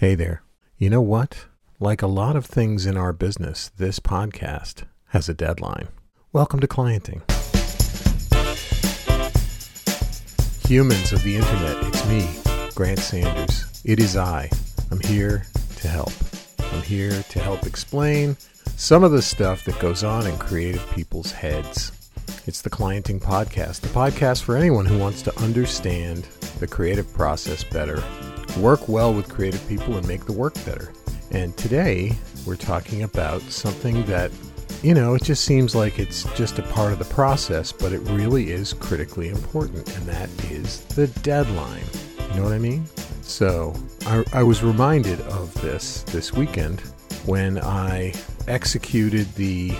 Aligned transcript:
Hey 0.00 0.14
there. 0.14 0.44
You 0.76 0.90
know 0.90 1.00
what? 1.00 1.46
Like 1.80 2.02
a 2.02 2.06
lot 2.06 2.36
of 2.36 2.46
things 2.46 2.86
in 2.86 2.96
our 2.96 3.12
business, 3.12 3.72
this 3.78 3.98
podcast 3.98 4.84
has 5.08 5.28
a 5.28 5.34
deadline. 5.34 5.88
Welcome 6.32 6.60
to 6.60 6.68
Clienting. 6.68 7.22
Humans 10.68 11.12
of 11.12 11.24
the 11.24 11.34
internet, 11.34 11.84
it's 11.84 12.06
me, 12.06 12.30
Grant 12.76 13.00
Sanders. 13.00 13.82
It 13.84 13.98
is 13.98 14.16
I. 14.16 14.48
I'm 14.92 15.00
here 15.00 15.44
to 15.78 15.88
help. 15.88 16.12
I'm 16.60 16.82
here 16.82 17.20
to 17.20 17.40
help 17.40 17.66
explain 17.66 18.36
some 18.76 19.02
of 19.02 19.10
the 19.10 19.20
stuff 19.20 19.64
that 19.64 19.80
goes 19.80 20.04
on 20.04 20.28
in 20.28 20.38
creative 20.38 20.88
people's 20.92 21.32
heads. 21.32 21.90
It's 22.46 22.62
the 22.62 22.70
Clienting 22.70 23.20
Podcast, 23.20 23.80
the 23.80 23.88
podcast 23.88 24.44
for 24.44 24.56
anyone 24.56 24.86
who 24.86 24.96
wants 24.96 25.22
to 25.22 25.36
understand 25.40 26.22
the 26.60 26.68
creative 26.68 27.12
process 27.12 27.64
better 27.64 28.00
work 28.56 28.88
well 28.88 29.12
with 29.12 29.28
creative 29.28 29.66
people 29.68 29.96
and 29.96 30.06
make 30.06 30.24
the 30.24 30.32
work 30.32 30.54
better. 30.64 30.92
And 31.30 31.56
today 31.56 32.16
we're 32.46 32.56
talking 32.56 33.02
about 33.02 33.42
something 33.42 34.04
that, 34.06 34.30
you 34.82 34.94
know, 34.94 35.14
it 35.14 35.22
just 35.22 35.44
seems 35.44 35.74
like 35.74 35.98
it's 35.98 36.24
just 36.34 36.58
a 36.58 36.62
part 36.62 36.92
of 36.92 36.98
the 36.98 37.04
process, 37.06 37.72
but 37.72 37.92
it 37.92 38.00
really 38.00 38.50
is 38.50 38.72
critically 38.72 39.28
important, 39.28 39.96
and 39.96 40.06
that 40.06 40.30
is 40.50 40.84
the 40.84 41.08
deadline. 41.22 41.84
You 42.30 42.36
know 42.36 42.44
what 42.44 42.52
I 42.52 42.58
mean? 42.58 42.86
So 43.22 43.74
I, 44.06 44.24
I 44.32 44.42
was 44.42 44.62
reminded 44.62 45.20
of 45.22 45.52
this 45.60 46.02
this 46.04 46.32
weekend 46.32 46.80
when 47.26 47.58
I 47.58 48.14
executed 48.46 49.32
the 49.34 49.72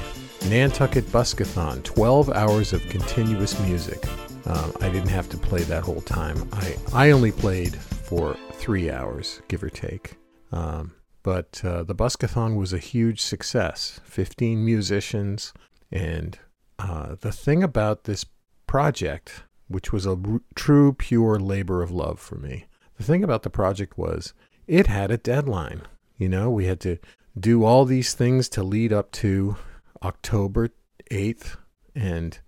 Nantucket 0.49 1.07
Buskathon 1.07 1.83
12 1.83 2.31
hours 2.31 2.73
of 2.73 2.87
continuous 2.89 3.59
music. 3.61 4.07
Um, 4.47 4.73
I 4.81 4.89
didn't 4.89 5.09
have 5.09 5.29
to 5.31 5.37
play 5.39 5.63
that 5.65 5.83
whole 5.83 6.01
time. 6.03 6.49
I, 6.53 6.77
I 6.93 7.11
only 7.11 7.33
played 7.33 7.75
for 7.75 8.37
three 8.59 8.91
hours, 8.91 9.41
give 9.49 9.63
or 9.63 9.71
take. 9.71 10.17
Um, 10.53 10.93
but 11.23 11.63
uh, 11.65 11.85
the 11.85 11.95
Buskathon 11.95 12.57
was 12.57 12.73
a 12.73 12.79
huge 12.79 13.21
success 13.21 14.01
15 14.05 14.65
musicians. 14.65 15.53
And 15.91 16.39
uh, 16.79 17.17
the 17.21 17.33
thing 17.33 17.63
about 17.63 18.05
this 18.05 18.27
project, 18.67 19.45
which 19.69 19.93
was 19.93 20.07
a 20.07 20.11
r- 20.11 20.41
true, 20.55 20.93
pure 20.93 21.39
labor 21.39 21.83
of 21.83 21.91
love 21.91 22.19
for 22.21 22.37
me, 22.37 22.67
the 22.97 23.05
thing 23.05 23.23
about 23.23 23.43
the 23.43 23.51
project 23.51 23.97
was 23.97 24.35
it 24.67 24.87
had 24.87 25.11
a 25.11 25.17
deadline. 25.17 25.83
You 26.17 26.29
know, 26.29 26.51
we 26.51 26.67
had 26.67 26.81
to 26.81 26.99
do 27.39 27.65
all 27.65 27.85
these 27.85 28.13
things 28.15 28.49
to 28.51 28.63
lead 28.63 28.93
up 28.93 29.13
to 29.13 29.57
October 30.03 30.71
8th. 31.11 31.57
And 31.95 32.39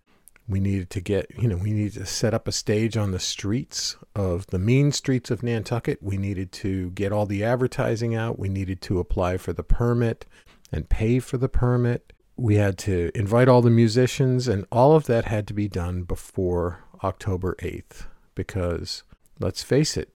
we 0.50 0.58
needed 0.58 0.90
to 0.90 1.00
get, 1.00 1.30
you 1.38 1.46
know, 1.46 1.56
we 1.56 1.72
needed 1.72 2.00
to 2.00 2.06
set 2.06 2.34
up 2.34 2.48
a 2.48 2.52
stage 2.52 2.96
on 2.96 3.12
the 3.12 3.20
streets 3.20 3.96
of 4.16 4.48
the 4.48 4.58
mean 4.58 4.90
streets 4.90 5.30
of 5.30 5.44
Nantucket. 5.44 6.02
We 6.02 6.16
needed 6.16 6.50
to 6.52 6.90
get 6.90 7.12
all 7.12 7.24
the 7.24 7.44
advertising 7.44 8.16
out. 8.16 8.38
We 8.38 8.48
needed 8.48 8.80
to 8.82 8.98
apply 8.98 9.36
for 9.36 9.52
the 9.52 9.62
permit 9.62 10.26
and 10.72 10.88
pay 10.88 11.20
for 11.20 11.38
the 11.38 11.48
permit. 11.48 12.12
We 12.36 12.56
had 12.56 12.78
to 12.78 13.12
invite 13.14 13.48
all 13.48 13.62
the 13.62 13.70
musicians, 13.70 14.48
and 14.48 14.66
all 14.72 14.96
of 14.96 15.06
that 15.06 15.26
had 15.26 15.46
to 15.48 15.54
be 15.54 15.68
done 15.68 16.02
before 16.02 16.84
October 17.04 17.54
8th 17.60 18.06
because 18.34 19.04
let's 19.38 19.62
face 19.62 19.96
it, 19.96 20.10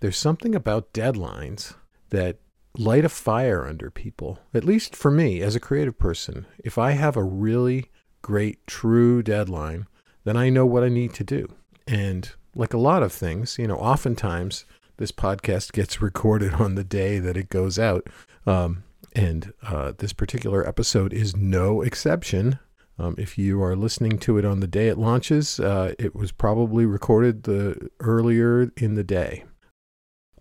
there's 0.00 0.16
something 0.16 0.54
about 0.54 0.92
deadlines 0.92 1.74
that 2.10 2.38
light 2.76 3.04
a 3.04 3.08
fire 3.08 3.66
under 3.66 3.90
people. 3.90 4.38
At 4.54 4.64
least 4.64 4.94
for 4.94 5.10
me 5.10 5.40
as 5.40 5.56
a 5.56 5.60
creative 5.60 5.98
person, 5.98 6.46
if 6.58 6.78
I 6.78 6.92
have 6.92 7.16
a 7.16 7.22
really 7.22 7.90
great, 8.22 8.66
true 8.66 9.22
deadline, 9.22 9.86
then 10.24 10.36
I 10.36 10.48
know 10.48 10.64
what 10.64 10.84
I 10.84 10.88
need 10.88 11.14
to 11.14 11.24
do. 11.24 11.48
And 11.86 12.30
like 12.54 12.72
a 12.72 12.78
lot 12.78 13.02
of 13.02 13.12
things, 13.12 13.58
you 13.58 13.66
know, 13.66 13.76
oftentimes 13.76 14.64
this 14.96 15.12
podcast 15.12 15.72
gets 15.72 16.00
recorded 16.02 16.54
on 16.54 16.74
the 16.74 16.84
day 16.84 17.18
that 17.18 17.36
it 17.36 17.48
goes 17.48 17.78
out. 17.78 18.06
Um, 18.46 18.84
and 19.14 19.52
uh, 19.62 19.92
this 19.98 20.12
particular 20.12 20.66
episode 20.66 21.12
is 21.12 21.36
no 21.36 21.82
exception. 21.82 22.58
Um, 22.98 23.14
if 23.18 23.36
you 23.36 23.62
are 23.62 23.74
listening 23.74 24.18
to 24.20 24.38
it 24.38 24.44
on 24.44 24.60
the 24.60 24.66
day 24.66 24.88
it 24.88 24.98
launches, 24.98 25.58
uh, 25.58 25.94
it 25.98 26.14
was 26.14 26.32
probably 26.32 26.86
recorded 26.86 27.42
the 27.42 27.90
earlier 28.00 28.70
in 28.76 28.94
the 28.94 29.04
day. 29.04 29.44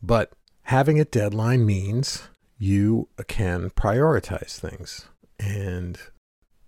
But 0.02 0.34
having 0.64 1.00
a 1.00 1.06
deadline 1.06 1.66
means 1.66 2.30
you 2.58 3.08
can 3.28 3.72
prioritize 3.72 4.58
things. 4.58 5.08
And 5.40 6.00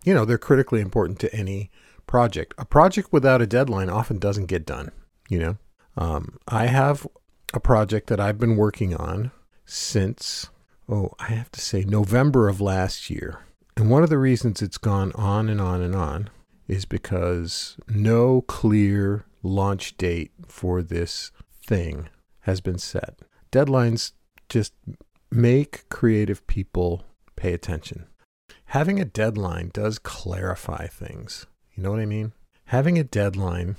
you 0.03 0.13
know, 0.13 0.25
they're 0.25 0.37
critically 0.37 0.81
important 0.81 1.19
to 1.19 1.33
any 1.33 1.71
project. 2.07 2.53
A 2.57 2.65
project 2.65 3.09
without 3.11 3.41
a 3.41 3.47
deadline 3.47 3.89
often 3.89 4.19
doesn't 4.19 4.47
get 4.47 4.65
done, 4.65 4.91
you 5.29 5.39
know. 5.39 5.57
Um, 5.95 6.37
I 6.47 6.67
have 6.67 7.07
a 7.53 7.59
project 7.59 8.07
that 8.07 8.19
I've 8.19 8.39
been 8.39 8.55
working 8.55 8.95
on 8.95 9.31
since, 9.65 10.49
oh, 10.89 11.11
I 11.19 11.25
have 11.27 11.51
to 11.51 11.61
say, 11.61 11.83
November 11.83 12.49
of 12.49 12.59
last 12.59 13.09
year. 13.09 13.41
And 13.77 13.89
one 13.89 14.03
of 14.03 14.09
the 14.09 14.17
reasons 14.17 14.61
it's 14.61 14.77
gone 14.77 15.11
on 15.15 15.49
and 15.49 15.61
on 15.61 15.81
and 15.81 15.95
on 15.95 16.29
is 16.67 16.85
because 16.85 17.77
no 17.87 18.41
clear 18.41 19.25
launch 19.41 19.97
date 19.97 20.31
for 20.47 20.81
this 20.81 21.31
thing 21.65 22.09
has 22.41 22.61
been 22.61 22.77
set. 22.77 23.19
Deadlines 23.51 24.13
just 24.49 24.73
make 25.31 25.87
creative 25.89 26.45
people 26.47 27.03
pay 27.35 27.53
attention 27.53 28.05
having 28.73 28.99
a 28.99 29.05
deadline 29.05 29.69
does 29.71 29.99
clarify 29.99 30.87
things. 30.87 31.45
You 31.75 31.83
know 31.83 31.91
what 31.91 31.99
I 31.99 32.07
mean? 32.07 32.33
Having 32.65 32.97
a 32.97 33.03
deadline 33.03 33.75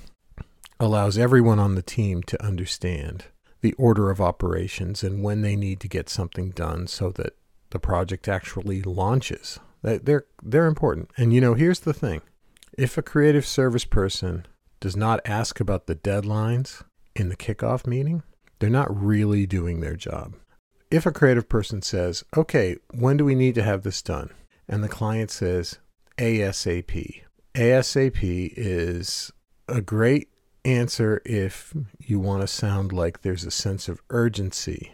allows 0.79 1.17
everyone 1.17 1.59
on 1.59 1.75
the 1.75 1.81
team 1.81 2.23
to 2.23 2.41
understand 2.41 3.25
the 3.59 3.73
order 3.73 4.09
of 4.09 4.21
operations 4.21 5.03
and 5.03 5.21
when 5.21 5.41
they 5.41 5.57
need 5.57 5.81
to 5.81 5.89
get 5.89 6.07
something 6.07 6.51
done 6.51 6.87
so 6.87 7.09
that 7.11 7.35
the 7.71 7.79
project 7.79 8.29
actually 8.29 8.81
launches. 8.83 9.59
They're 9.81 10.27
they're 10.41 10.65
important. 10.65 11.11
And 11.17 11.33
you 11.33 11.41
know, 11.41 11.55
here's 11.55 11.81
the 11.81 11.93
thing. 11.93 12.21
If 12.77 12.97
a 12.97 13.01
creative 13.01 13.45
service 13.45 13.83
person 13.83 14.45
does 14.79 14.95
not 14.95 15.19
ask 15.25 15.59
about 15.59 15.87
the 15.87 15.95
deadlines 15.95 16.83
in 17.17 17.27
the 17.27 17.35
kickoff 17.35 17.85
meeting, 17.85 18.23
they're 18.59 18.69
not 18.69 18.95
really 18.97 19.45
doing 19.45 19.81
their 19.81 19.97
job. 19.97 20.35
If 20.89 21.05
a 21.05 21.11
creative 21.11 21.49
person 21.49 21.81
says, 21.81 22.23
"Okay, 22.37 22.77
when 22.93 23.17
do 23.17 23.25
we 23.25 23.35
need 23.35 23.55
to 23.55 23.63
have 23.63 23.83
this 23.83 24.01
done?" 24.01 24.29
And 24.67 24.83
the 24.83 24.89
client 24.89 25.31
says 25.31 25.79
ASAP. 26.17 27.21
ASAP 27.53 28.53
is 28.57 29.31
a 29.67 29.81
great 29.81 30.29
answer 30.63 31.21
if 31.25 31.73
you 31.99 32.19
want 32.19 32.41
to 32.41 32.47
sound 32.47 32.91
like 32.91 33.21
there's 33.21 33.45
a 33.45 33.51
sense 33.51 33.87
of 33.87 34.01
urgency. 34.09 34.93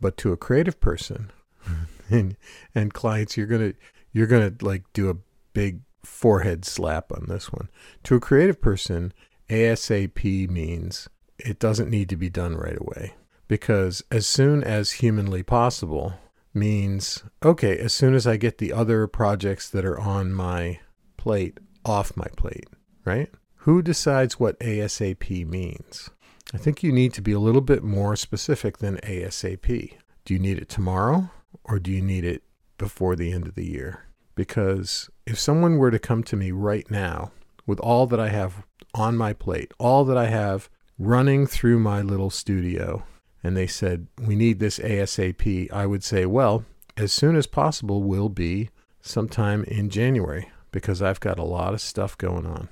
But 0.00 0.16
to 0.18 0.32
a 0.32 0.36
creative 0.36 0.80
person 0.80 1.30
and, 2.10 2.36
and 2.74 2.92
clients, 2.92 3.36
you're 3.36 3.46
gonna 3.46 3.74
you're 4.12 4.26
gonna 4.26 4.52
like 4.60 4.84
do 4.92 5.08
a 5.08 5.16
big 5.52 5.80
forehead 6.04 6.64
slap 6.64 7.12
on 7.12 7.26
this 7.28 7.52
one. 7.52 7.68
To 8.04 8.16
a 8.16 8.20
creative 8.20 8.60
person, 8.60 9.12
ASAP 9.48 10.50
means 10.50 11.08
it 11.38 11.58
doesn't 11.58 11.90
need 11.90 12.08
to 12.08 12.16
be 12.16 12.30
done 12.30 12.56
right 12.56 12.78
away. 12.78 13.14
Because 13.48 14.02
as 14.10 14.26
soon 14.26 14.64
as 14.64 14.92
humanly 14.92 15.42
possible, 15.42 16.14
means 16.54 17.24
okay, 17.42 17.78
as 17.78 17.92
soon 17.92 18.14
as 18.14 18.26
I 18.26 18.36
get 18.36 18.58
the 18.58 18.72
other 18.72 19.06
projects 19.06 19.68
that 19.70 19.84
are 19.84 19.98
on 19.98 20.32
my 20.32 20.80
plate 21.16 21.58
off 21.84 22.16
my 22.16 22.28
plate, 22.36 22.66
right? 23.04 23.30
Who 23.56 23.82
decides 23.82 24.40
what 24.40 24.58
ASAP 24.60 25.46
means? 25.46 26.10
I 26.52 26.58
think 26.58 26.82
you 26.82 26.92
need 26.92 27.14
to 27.14 27.22
be 27.22 27.32
a 27.32 27.38
little 27.38 27.60
bit 27.60 27.82
more 27.82 28.16
specific 28.16 28.78
than 28.78 28.96
ASAP. 28.98 29.92
Do 30.24 30.34
you 30.34 30.40
need 30.40 30.58
it 30.58 30.68
tomorrow 30.68 31.30
or 31.64 31.78
do 31.78 31.90
you 31.90 32.02
need 32.02 32.24
it 32.24 32.42
before 32.76 33.16
the 33.16 33.32
end 33.32 33.46
of 33.46 33.54
the 33.54 33.66
year? 33.66 34.06
Because 34.34 35.10
if 35.26 35.38
someone 35.38 35.76
were 35.76 35.90
to 35.90 35.98
come 35.98 36.22
to 36.24 36.36
me 36.36 36.50
right 36.50 36.90
now 36.90 37.32
with 37.66 37.78
all 37.80 38.06
that 38.08 38.20
I 38.20 38.28
have 38.28 38.64
on 38.94 39.16
my 39.16 39.32
plate, 39.32 39.72
all 39.78 40.04
that 40.04 40.16
I 40.16 40.26
have 40.26 40.68
running 40.98 41.46
through 41.46 41.78
my 41.78 42.02
little 42.02 42.30
studio, 42.30 43.04
and 43.42 43.56
they 43.56 43.66
said, 43.66 44.06
We 44.20 44.36
need 44.36 44.58
this 44.58 44.78
ASAP, 44.78 45.72
I 45.72 45.86
would 45.86 46.04
say, 46.04 46.26
Well, 46.26 46.64
as 46.96 47.12
soon 47.12 47.36
as 47.36 47.46
possible 47.46 48.02
will 48.02 48.28
be 48.28 48.70
sometime 49.00 49.64
in 49.64 49.90
January 49.90 50.50
because 50.70 51.02
I've 51.02 51.20
got 51.20 51.38
a 51.38 51.44
lot 51.44 51.74
of 51.74 51.80
stuff 51.80 52.16
going 52.16 52.46
on. 52.46 52.68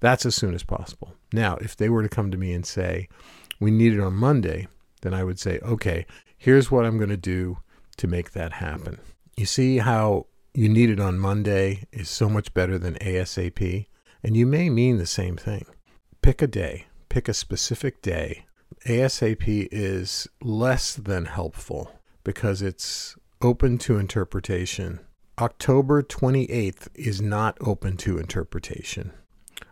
That's 0.00 0.26
as 0.26 0.34
soon 0.34 0.54
as 0.54 0.62
possible. 0.62 1.14
Now, 1.32 1.56
if 1.56 1.76
they 1.76 1.88
were 1.88 2.02
to 2.02 2.08
come 2.08 2.30
to 2.30 2.38
me 2.38 2.52
and 2.52 2.66
say, 2.66 3.08
We 3.60 3.70
need 3.70 3.94
it 3.94 4.00
on 4.00 4.14
Monday, 4.14 4.68
then 5.02 5.14
I 5.14 5.24
would 5.24 5.38
say, 5.38 5.58
Okay, 5.60 6.06
here's 6.36 6.70
what 6.70 6.84
I'm 6.84 6.98
going 6.98 7.10
to 7.10 7.16
do 7.16 7.58
to 7.98 8.06
make 8.06 8.32
that 8.32 8.54
happen. 8.54 8.98
You 9.36 9.46
see 9.46 9.78
how 9.78 10.26
you 10.54 10.68
need 10.68 10.90
it 10.90 11.00
on 11.00 11.18
Monday 11.18 11.84
is 11.92 12.08
so 12.08 12.28
much 12.28 12.52
better 12.52 12.78
than 12.78 12.94
ASAP? 12.94 13.86
And 14.22 14.36
you 14.36 14.46
may 14.46 14.68
mean 14.68 14.98
the 14.98 15.06
same 15.06 15.36
thing. 15.36 15.64
Pick 16.20 16.42
a 16.42 16.46
day, 16.46 16.86
pick 17.08 17.28
a 17.28 17.34
specific 17.34 18.02
day 18.02 18.44
ASAP 18.86 19.68
is 19.70 20.26
less 20.40 20.94
than 20.94 21.26
helpful 21.26 21.92
because 22.24 22.62
it's 22.62 23.16
open 23.42 23.78
to 23.78 23.98
interpretation. 23.98 25.00
October 25.38 26.02
28th 26.02 26.88
is 26.94 27.20
not 27.20 27.56
open 27.60 27.96
to 27.98 28.18
interpretation. 28.18 29.12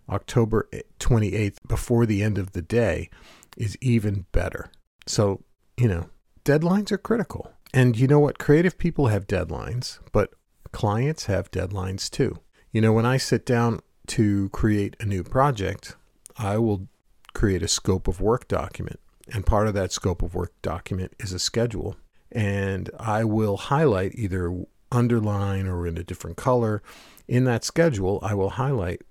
October 0.08 0.68
28th, 0.98 1.56
before 1.66 2.06
the 2.06 2.22
end 2.22 2.38
of 2.38 2.52
the 2.52 2.62
day, 2.62 3.10
is 3.56 3.76
even 3.80 4.24
better. 4.32 4.70
So, 5.06 5.42
you 5.76 5.88
know, 5.88 6.08
deadlines 6.44 6.90
are 6.90 6.98
critical. 6.98 7.52
And 7.74 7.98
you 7.98 8.06
know 8.06 8.18
what? 8.18 8.38
Creative 8.38 8.78
people 8.78 9.08
have 9.08 9.26
deadlines, 9.26 9.98
but 10.12 10.32
clients 10.72 11.26
have 11.26 11.50
deadlines 11.50 12.08
too. 12.08 12.38
You 12.72 12.80
know, 12.80 12.92
when 12.92 13.06
I 13.06 13.16
sit 13.16 13.44
down 13.44 13.80
to 14.08 14.48
create 14.50 14.96
a 15.00 15.04
new 15.04 15.22
project, 15.22 15.96
I 16.38 16.56
will 16.58 16.88
create 17.38 17.62
a 17.62 17.68
scope 17.68 18.08
of 18.08 18.20
work 18.20 18.48
document. 18.48 18.98
And 19.32 19.46
part 19.46 19.68
of 19.68 19.74
that 19.74 19.92
scope 19.92 20.22
of 20.22 20.34
work 20.34 20.52
document 20.60 21.14
is 21.20 21.32
a 21.32 21.38
schedule. 21.38 21.94
And 22.32 22.90
I 22.98 23.22
will 23.22 23.56
highlight 23.56 24.16
either 24.16 24.64
underline 24.90 25.68
or 25.68 25.86
in 25.86 25.96
a 25.96 26.02
different 26.02 26.36
color. 26.36 26.82
In 27.28 27.44
that 27.44 27.62
schedule, 27.62 28.18
I 28.22 28.34
will 28.34 28.50
highlight 28.50 29.02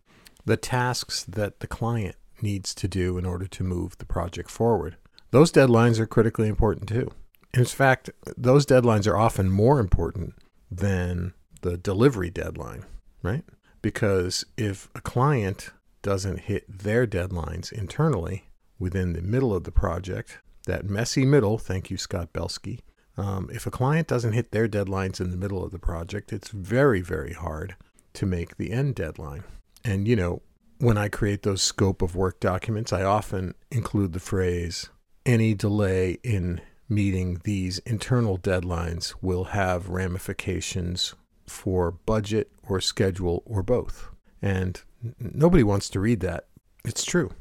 the 0.43 0.57
tasks 0.57 1.23
that 1.23 1.61
the 1.61 1.67
client 1.67 2.17
needs 2.41 2.75
to 2.75 2.89
do 2.89 3.17
in 3.17 3.25
order 3.25 3.47
to 3.47 3.63
move 3.63 3.97
the 3.97 4.05
project 4.05 4.51
forward. 4.51 4.97
Those 5.31 5.49
deadlines 5.49 5.97
are 5.97 6.05
critically 6.05 6.49
important 6.49 6.89
too. 6.89 7.09
In 7.53 7.63
fact, 7.63 8.09
those 8.35 8.65
deadlines 8.65 9.07
are 9.07 9.15
often 9.15 9.49
more 9.49 9.79
important 9.79 10.33
than 10.69 11.33
the 11.61 11.77
delivery 11.77 12.29
deadline, 12.29 12.83
right? 13.23 13.45
Because 13.81 14.45
if 14.57 14.89
a 14.93 14.99
client 14.99 15.71
doesn't 16.07 16.39
hit 16.39 16.63
their 16.69 17.05
deadlines 17.05 17.69
internally 17.69 18.45
within 18.79 19.11
the 19.11 19.21
middle 19.21 19.53
of 19.53 19.65
the 19.65 19.73
project, 19.73 20.39
that 20.65 20.85
messy 20.85 21.25
middle, 21.25 21.57
thank 21.57 21.91
you, 21.91 21.97
Scott 21.97 22.31
Belsky. 22.31 22.79
Um, 23.17 23.49
if 23.51 23.67
a 23.67 23.71
client 23.71 24.07
doesn't 24.07 24.31
hit 24.31 24.51
their 24.51 24.69
deadlines 24.69 25.19
in 25.19 25.31
the 25.31 25.35
middle 25.35 25.65
of 25.65 25.71
the 25.71 25.79
project, 25.79 26.31
it's 26.31 26.47
very, 26.47 27.01
very 27.01 27.33
hard 27.33 27.75
to 28.13 28.25
make 28.25 28.55
the 28.55 28.71
end 28.71 28.95
deadline. 28.95 29.43
And, 29.83 30.07
you 30.07 30.15
know, 30.15 30.43
when 30.77 30.97
I 30.97 31.09
create 31.09 31.43
those 31.43 31.61
scope 31.61 32.01
of 32.01 32.15
work 32.15 32.39
documents, 32.39 32.93
I 32.93 33.03
often 33.03 33.53
include 33.69 34.13
the 34.13 34.21
phrase 34.21 34.89
any 35.25 35.53
delay 35.53 36.19
in 36.23 36.61
meeting 36.87 37.41
these 37.43 37.79
internal 37.79 38.37
deadlines 38.37 39.13
will 39.21 39.45
have 39.45 39.89
ramifications 39.89 41.15
for 41.45 41.91
budget 41.91 42.49
or 42.63 42.79
schedule 42.79 43.43
or 43.45 43.61
both. 43.61 44.07
And 44.41 44.81
nobody 45.19 45.63
wants 45.63 45.89
to 45.89 45.99
read 45.99 46.19
that. 46.21 46.47
It's 46.85 47.03
true. 47.03 47.31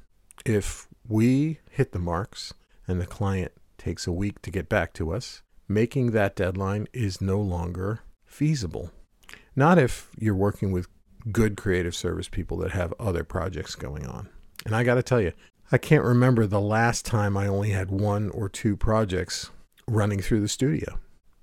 If 0.45 0.89
we 1.09 1.61
hit 1.71 1.93
the 1.93 1.99
marks 1.99 2.55
and 2.87 3.01
the 3.01 3.07
client 3.07 3.53
takes 3.79 4.07
a 4.07 4.13
week 4.13 4.43
to 4.43 4.51
get 4.51 4.69
back 4.69 4.93
to 4.95 5.13
us, 5.13 5.43
making 5.69 6.11
that 6.13 6.37
deadline 6.37 6.87
is 6.93 7.21
no 7.21 7.41
longer 7.41 8.01
feasible. 8.25 8.91
Not 9.55 9.79
if 9.79 10.11
you're 10.19 10.35
working 10.35 10.73
with 10.73 10.89
good 11.33 11.57
creative 11.57 11.95
service 11.95 12.29
people 12.29 12.57
that 12.59 12.73
have 12.73 12.95
other 13.01 13.25
projects 13.25 13.75
going 13.75 14.07
on. 14.07 14.29
And 14.65 14.75
I 14.75 14.85
got 14.85 14.95
to 14.95 15.03
tell 15.03 15.21
you, 15.21 15.33
I 15.73 15.79
can't 15.79 16.05
remember 16.05 16.47
the 16.47 16.61
last 16.61 17.05
time 17.05 17.37
I 17.37 17.49
only 17.49 17.71
had 17.71 17.91
one 17.91 18.31
or 18.31 18.49
two 18.49 18.77
projects 18.77 19.51
running 19.89 20.21
through 20.21 20.41
the 20.41 20.49
studio. 20.49 20.99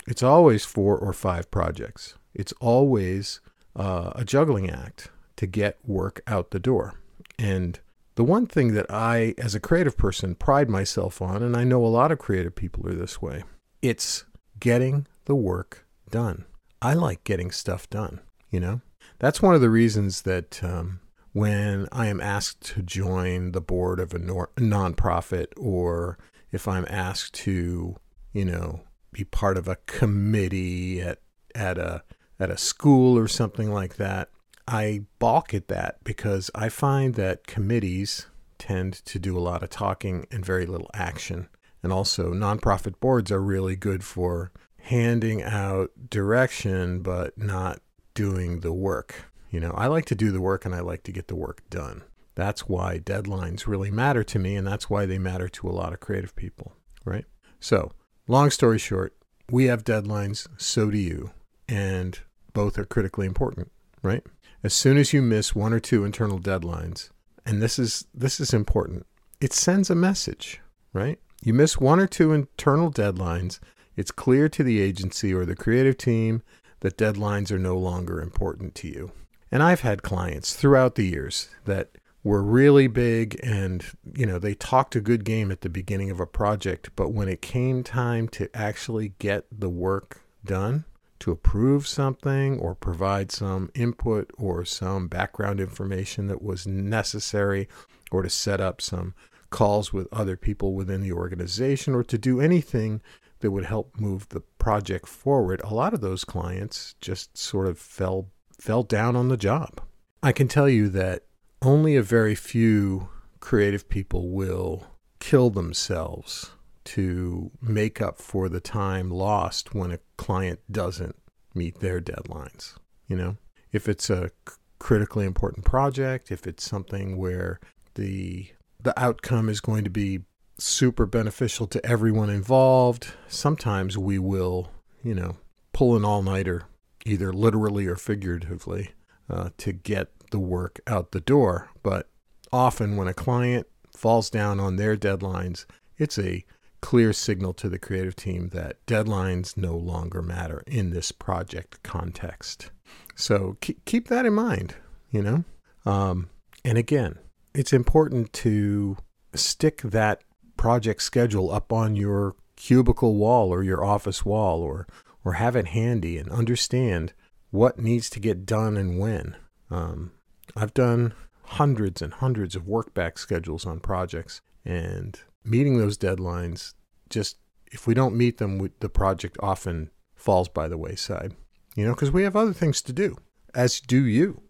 It's 0.07 0.23
always 0.23 0.65
four 0.65 0.97
or 0.97 1.13
five 1.13 1.51
projects. 1.51 2.15
It's 2.33 2.53
always 2.59 3.41
uh, 3.75 4.11
a 4.15 4.23
juggling 4.23 4.69
act 4.69 5.09
to 5.37 5.45
get 5.45 5.77
work 5.83 6.21
out 6.27 6.51
the 6.51 6.59
door. 6.59 6.99
And 7.37 7.79
the 8.15 8.23
one 8.23 8.45
thing 8.45 8.73
that 8.73 8.85
I, 8.89 9.33
as 9.37 9.55
a 9.55 9.59
creative 9.59 9.97
person, 9.97 10.35
pride 10.35 10.69
myself 10.69 11.21
on, 11.21 11.41
and 11.41 11.57
I 11.57 11.63
know 11.63 11.83
a 11.83 11.87
lot 11.87 12.11
of 12.11 12.19
creative 12.19 12.55
people 12.55 12.87
are 12.87 12.93
this 12.93 13.21
way, 13.21 13.43
it's 13.81 14.25
getting 14.59 15.07
the 15.25 15.35
work 15.35 15.85
done. 16.09 16.45
I 16.81 16.93
like 16.93 17.23
getting 17.23 17.51
stuff 17.51 17.89
done, 17.89 18.19
you 18.49 18.59
know? 18.59 18.81
That's 19.19 19.41
one 19.41 19.55
of 19.55 19.61
the 19.61 19.69
reasons 19.69 20.23
that 20.23 20.63
um, 20.63 20.99
when 21.31 21.87
I 21.91 22.07
am 22.07 22.21
asked 22.21 22.61
to 22.73 22.81
join 22.81 23.51
the 23.51 23.61
board 23.61 23.99
of 23.99 24.13
a 24.13 24.19
nor- 24.19 24.51
nonprofit 24.57 25.47
or 25.57 26.17
if 26.51 26.67
I'm 26.67 26.85
asked 26.89 27.33
to, 27.35 27.95
you 28.31 28.45
know, 28.45 28.81
be 29.11 29.23
part 29.23 29.57
of 29.57 29.67
a 29.67 29.77
committee 29.87 31.01
at, 31.01 31.19
at 31.55 31.77
a 31.77 32.03
at 32.39 32.49
a 32.49 32.57
school 32.57 33.17
or 33.17 33.27
something 33.27 33.71
like 33.71 33.95
that, 33.97 34.29
I 34.67 35.01
balk 35.19 35.53
at 35.53 35.67
that 35.67 36.03
because 36.03 36.49
I 36.55 36.69
find 36.69 37.15
that 37.15 37.47
committees 37.47 38.27
tend 38.57 38.93
to 39.05 39.19
do 39.19 39.37
a 39.37 39.41
lot 39.41 39.63
of 39.63 39.69
talking 39.69 40.25
and 40.31 40.45
very 40.45 40.65
little 40.65 40.89
action. 40.93 41.49
And 41.81 41.91
also, 41.91 42.33
nonprofit 42.33 42.99
boards 42.99 43.31
are 43.31 43.41
really 43.41 43.75
good 43.75 44.03
for 44.03 44.51
handing 44.83 45.41
out 45.41 45.91
direction 46.09 47.01
but 47.01 47.37
not 47.37 47.79
doing 48.13 48.61
the 48.61 48.73
work. 48.73 49.31
You 49.49 49.59
know, 49.59 49.71
I 49.71 49.87
like 49.87 50.05
to 50.05 50.15
do 50.15 50.31
the 50.31 50.41
work 50.41 50.65
and 50.65 50.73
I 50.73 50.79
like 50.79 51.03
to 51.03 51.11
get 51.11 51.27
the 51.27 51.35
work 51.35 51.61
done. 51.69 52.03
That's 52.35 52.67
why 52.67 52.99
deadlines 52.99 53.67
really 53.67 53.91
matter 53.91 54.23
to 54.23 54.39
me, 54.39 54.55
and 54.55 54.65
that's 54.65 54.89
why 54.89 55.05
they 55.05 55.19
matter 55.19 55.47
to 55.49 55.69
a 55.69 55.71
lot 55.71 55.93
of 55.93 55.99
creative 55.99 56.35
people, 56.35 56.73
right? 57.05 57.25
So, 57.59 57.91
long 58.27 58.49
story 58.49 58.79
short, 58.79 59.15
we 59.51 59.65
have 59.65 59.83
deadlines, 59.83 60.47
so 60.57 60.89
do 60.89 60.97
you, 60.97 61.29
and 61.69 62.17
both 62.53 62.79
are 62.79 62.85
critically 62.85 63.27
important, 63.27 63.71
right? 64.01 64.23
As 64.63 64.73
soon 64.73 64.97
as 64.97 65.11
you 65.11 65.21
miss 65.21 65.53
one 65.53 65.73
or 65.73 65.81
two 65.81 66.05
internal 66.05 66.39
deadlines, 66.39 67.09
and 67.45 67.61
this 67.61 67.77
is 67.77 68.05
this 68.13 68.39
is 68.39 68.53
important, 68.53 69.05
it 69.41 69.51
sends 69.51 69.89
a 69.89 69.95
message, 69.95 70.61
right? 70.93 71.19
You 71.43 71.53
miss 71.53 71.81
one 71.81 71.99
or 71.99 72.07
two 72.07 72.31
internal 72.31 72.89
deadlines, 72.89 73.59
it's 73.97 74.11
clear 74.11 74.47
to 74.47 74.63
the 74.63 74.79
agency 74.79 75.33
or 75.33 75.45
the 75.45 75.55
creative 75.55 75.97
team 75.97 76.43
that 76.79 76.97
deadlines 76.97 77.51
are 77.51 77.59
no 77.59 77.77
longer 77.77 78.21
important 78.21 78.73
to 78.75 78.87
you. 78.87 79.11
And 79.51 79.61
I've 79.61 79.81
had 79.81 80.01
clients 80.01 80.55
throughout 80.55 80.95
the 80.95 81.07
years 81.07 81.49
that 81.65 81.89
were 82.23 82.41
really 82.41 82.87
big 82.87 83.37
and, 83.43 83.83
you 84.15 84.25
know, 84.25 84.39
they 84.39 84.53
talked 84.53 84.95
a 84.95 85.01
good 85.01 85.25
game 85.25 85.51
at 85.51 85.59
the 85.59 85.69
beginning 85.69 86.09
of 86.09 86.21
a 86.21 86.25
project, 86.25 86.89
but 86.95 87.09
when 87.09 87.27
it 87.27 87.41
came 87.41 87.83
time 87.83 88.29
to 88.29 88.49
actually 88.55 89.13
get 89.19 89.45
the 89.51 89.69
work 89.69 90.21
done, 90.45 90.85
to 91.23 91.31
approve 91.31 91.87
something 91.87 92.59
or 92.59 92.75
provide 92.75 93.31
some 93.31 93.71
input 93.73 94.29
or 94.37 94.65
some 94.65 95.07
background 95.07 95.57
information 95.57 96.27
that 96.27 96.41
was 96.41 96.67
necessary 96.67 97.65
or 98.11 98.23
to 98.23 98.29
set 98.29 98.59
up 98.59 98.81
some 98.81 99.15
calls 99.49 99.93
with 99.93 100.05
other 100.11 100.35
people 100.35 100.73
within 100.73 100.99
the 100.99 101.13
organization 101.13 101.95
or 101.95 102.03
to 102.03 102.17
do 102.17 102.41
anything 102.41 103.01
that 103.39 103.51
would 103.51 103.63
help 103.63 103.97
move 103.97 104.27
the 104.29 104.41
project 104.59 105.07
forward, 105.07 105.61
a 105.63 105.73
lot 105.73 105.93
of 105.93 106.01
those 106.01 106.25
clients 106.25 106.93
just 106.99 107.37
sort 107.37 107.67
of 107.67 107.79
fell 107.79 108.27
fell 108.59 108.83
down 108.83 109.15
on 109.15 109.29
the 109.29 109.37
job. 109.37 109.79
I 110.21 110.33
can 110.33 110.49
tell 110.49 110.67
you 110.67 110.89
that 110.89 111.23
only 111.61 111.95
a 111.95 112.03
very 112.03 112.35
few 112.35 113.07
creative 113.39 113.87
people 113.87 114.27
will 114.29 114.87
kill 115.21 115.49
themselves 115.49 116.51
to 116.85 117.51
make 117.61 118.01
up 118.01 118.19
for 118.19 118.49
the 118.49 118.59
time 118.59 119.09
lost 119.09 119.73
when 119.73 119.91
a 119.91 119.99
client 120.17 120.59
doesn't 120.71 121.15
meet 121.53 121.79
their 121.79 122.01
deadlines. 122.01 122.75
You 123.07 123.17
know, 123.17 123.37
if 123.71 123.87
it's 123.87 124.09
a 124.09 124.31
critically 124.79 125.25
important 125.25 125.65
project, 125.65 126.31
if 126.31 126.45
it's 126.45 126.63
something 126.63 127.17
where 127.17 127.59
the 127.95 128.49
the 128.81 128.99
outcome 128.99 129.47
is 129.47 129.61
going 129.61 129.85
to 129.85 129.89
be 129.89 130.19
super 130.57 131.05
beneficial 131.05 131.67
to 131.67 131.85
everyone 131.85 132.29
involved. 132.29 133.13
Sometimes 133.27 133.97
we 133.97 134.19
will, 134.19 134.71
you 135.03 135.15
know, 135.15 135.37
pull 135.71 135.95
an 135.95 136.05
all 136.05 136.21
nighter, 136.21 136.63
either 137.05 137.33
literally 137.33 137.87
or 137.87 137.95
figuratively, 137.95 138.91
uh, 139.29 139.49
to 139.57 139.71
get 139.71 140.09
the 140.31 140.39
work 140.39 140.79
out 140.87 141.11
the 141.11 141.21
door. 141.21 141.69
But 141.81 142.09
often 142.51 142.95
when 142.95 143.07
a 143.07 143.13
client 143.13 143.67
falls 143.95 144.29
down 144.29 144.59
on 144.59 144.75
their 144.75 144.95
deadlines, 144.95 145.65
it's 145.97 146.17
a 146.19 146.45
clear 146.83 147.13
signal 147.13 147.53
to 147.53 147.69
the 147.69 147.79
creative 147.79 148.13
team 148.13 148.49
that 148.49 148.85
deadlines 148.85 149.55
no 149.55 149.73
longer 149.73 150.21
matter 150.21 150.61
in 150.67 150.89
this 150.89 151.13
project 151.13 151.81
context. 151.81 152.71
So 153.15 153.55
keep, 153.61 154.09
that 154.09 154.25
in 154.25 154.33
mind, 154.33 154.75
you 155.09 155.21
know? 155.21 155.45
Um, 155.85 156.27
and 156.65 156.77
again, 156.77 157.19
it's 157.55 157.71
important 157.71 158.33
to 158.33 158.97
stick 159.33 159.81
that 159.81 160.25
project 160.57 161.01
schedule 161.01 161.51
up 161.53 161.71
on 161.71 161.95
your 161.95 162.35
cubicle 162.57 163.15
wall 163.15 163.53
or 163.53 163.63
your 163.63 163.81
office 163.85 164.25
wall 164.25 164.61
or 164.61 164.85
or 165.23 165.33
have 165.33 165.55
it 165.55 165.67
handy 165.67 166.17
and 166.17 166.29
understand 166.29 167.13
what 167.49 167.79
needs 167.79 168.09
to 168.09 168.19
get 168.19 168.45
done 168.45 168.75
and 168.75 168.99
when. 168.99 169.37
Um, 169.71 170.11
I've 170.53 170.73
done 170.73 171.13
hundreds 171.43 172.01
and 172.01 172.13
hundreds 172.13 172.57
of 172.57 172.67
work 172.67 172.93
back 172.93 173.17
schedules 173.17 173.65
on 173.65 173.79
projects, 173.79 174.41
and 174.65 175.17
meeting 175.43 175.77
those 175.77 175.97
deadlines 175.97 176.73
just 177.09 177.37
if 177.71 177.87
we 177.87 177.93
don't 177.93 178.15
meet 178.15 178.37
them, 178.37 178.69
the 178.79 178.89
project 178.89 179.37
often 179.41 179.89
falls 180.15 180.47
by 180.47 180.67
the 180.67 180.77
wayside. 180.77 181.33
You 181.75 181.85
know, 181.85 181.93
because 181.93 182.11
we 182.11 182.23
have 182.23 182.35
other 182.35 182.53
things 182.53 182.81
to 182.83 182.93
do, 182.93 183.17
as 183.55 183.79
do 183.79 184.05
you. 184.05 184.43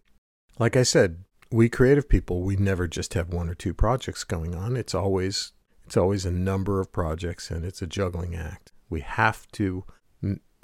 Like 0.58 0.76
I 0.76 0.82
said, 0.82 1.24
we 1.50 1.68
creative 1.68 2.08
people, 2.08 2.42
we 2.42 2.56
never 2.56 2.86
just 2.86 3.14
have 3.14 3.32
one 3.32 3.48
or 3.48 3.54
two 3.54 3.72
projects 3.72 4.24
going 4.24 4.54
on. 4.54 4.76
It's 4.76 4.94
always 4.94 5.52
it's 5.86 5.96
always 5.96 6.24
a 6.24 6.30
number 6.30 6.80
of 6.80 6.92
projects 6.92 7.50
and 7.50 7.64
it's 7.64 7.82
a 7.82 7.86
juggling 7.86 8.34
act. 8.34 8.72
We 8.90 9.00
have 9.00 9.46
to 9.52 9.84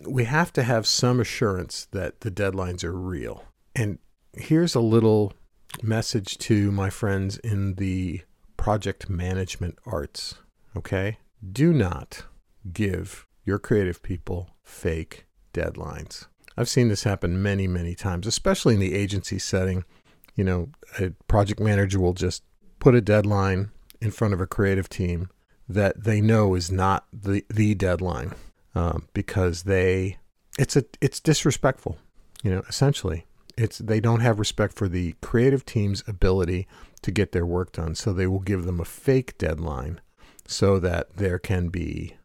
we 0.06 0.24
have 0.24 0.52
to 0.54 0.62
have 0.62 0.86
some 0.86 1.20
assurance 1.20 1.86
that 1.92 2.20
the 2.20 2.30
deadlines 2.30 2.84
are 2.84 2.92
real. 2.92 3.44
And 3.74 3.98
here's 4.34 4.74
a 4.74 4.80
little 4.80 5.32
message 5.82 6.38
to 6.38 6.72
my 6.72 6.90
friends 6.90 7.38
in 7.38 7.74
the 7.74 8.22
project 8.60 9.08
management 9.08 9.78
arts, 9.86 10.34
okay? 10.76 11.16
Do 11.50 11.72
not 11.72 12.24
give 12.74 13.26
your 13.42 13.58
creative 13.58 14.02
people 14.02 14.50
fake 14.62 15.24
deadlines. 15.54 16.26
I've 16.58 16.68
seen 16.68 16.88
this 16.88 17.04
happen 17.04 17.42
many, 17.42 17.66
many 17.66 17.94
times, 17.94 18.26
especially 18.26 18.74
in 18.74 18.80
the 18.80 18.94
agency 18.94 19.38
setting. 19.38 19.84
You 20.36 20.44
know, 20.44 20.68
a 20.98 21.08
project 21.26 21.58
manager 21.58 21.98
will 22.00 22.12
just 22.12 22.42
put 22.80 22.94
a 22.94 23.00
deadline 23.00 23.70
in 24.02 24.10
front 24.10 24.34
of 24.34 24.42
a 24.42 24.46
creative 24.46 24.90
team 24.90 25.30
that 25.66 26.04
they 26.04 26.20
know 26.20 26.54
is 26.54 26.70
not 26.70 27.06
the 27.14 27.42
the 27.48 27.74
deadline 27.74 28.34
um, 28.74 29.08
because 29.14 29.62
they 29.62 30.18
it's 30.58 30.76
a 30.76 30.84
it's 31.00 31.18
disrespectful. 31.18 31.96
You 32.42 32.50
know, 32.50 32.62
essentially, 32.68 33.24
it's 33.60 33.78
they 33.78 34.00
don't 34.00 34.20
have 34.20 34.38
respect 34.38 34.74
for 34.74 34.88
the 34.88 35.14
creative 35.20 35.64
team's 35.64 36.02
ability 36.06 36.66
to 37.02 37.10
get 37.10 37.32
their 37.32 37.46
work 37.46 37.72
done, 37.72 37.94
so 37.94 38.12
they 38.12 38.26
will 38.26 38.40
give 38.40 38.64
them 38.64 38.80
a 38.80 38.84
fake 38.84 39.36
deadline 39.38 40.00
so 40.46 40.78
that 40.78 41.16
there 41.16 41.38
can 41.38 41.68
be 41.68 42.16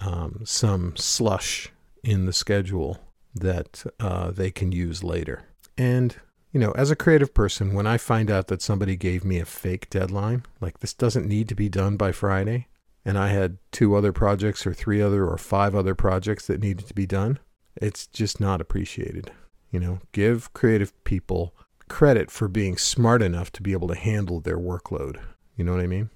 um, 0.00 0.40
some 0.44 0.96
slush 0.96 1.70
in 2.02 2.26
the 2.26 2.32
schedule 2.32 2.98
that 3.34 3.84
uh, 3.98 4.30
they 4.30 4.50
can 4.50 4.72
use 4.72 5.02
later. 5.02 5.42
And 5.76 6.16
you 6.52 6.60
know, 6.60 6.70
as 6.72 6.92
a 6.92 6.96
creative 6.96 7.34
person, 7.34 7.74
when 7.74 7.86
I 7.86 7.98
find 7.98 8.30
out 8.30 8.46
that 8.46 8.62
somebody 8.62 8.94
gave 8.94 9.24
me 9.24 9.40
a 9.40 9.44
fake 9.44 9.90
deadline, 9.90 10.44
like 10.60 10.78
this 10.78 10.94
doesn't 10.94 11.26
need 11.26 11.48
to 11.48 11.56
be 11.56 11.68
done 11.68 11.96
by 11.96 12.12
Friday, 12.12 12.68
and 13.04 13.18
I 13.18 13.28
had 13.28 13.58
two 13.72 13.96
other 13.96 14.12
projects 14.12 14.64
or 14.64 14.72
three 14.72 15.02
other 15.02 15.26
or 15.26 15.36
five 15.36 15.74
other 15.74 15.96
projects 15.96 16.46
that 16.46 16.60
needed 16.60 16.86
to 16.86 16.94
be 16.94 17.06
done, 17.06 17.40
it's 17.74 18.06
just 18.06 18.38
not 18.38 18.60
appreciated. 18.60 19.32
You 19.74 19.80
know, 19.80 19.98
give 20.12 20.52
creative 20.52 20.92
people 21.02 21.52
credit 21.88 22.30
for 22.30 22.46
being 22.46 22.76
smart 22.76 23.22
enough 23.22 23.50
to 23.50 23.60
be 23.60 23.72
able 23.72 23.88
to 23.88 23.96
handle 23.96 24.38
their 24.38 24.56
workload. 24.56 25.18
You 25.56 25.64
know 25.64 25.72
what 25.72 25.80
I 25.80 25.88
mean? 25.88 26.10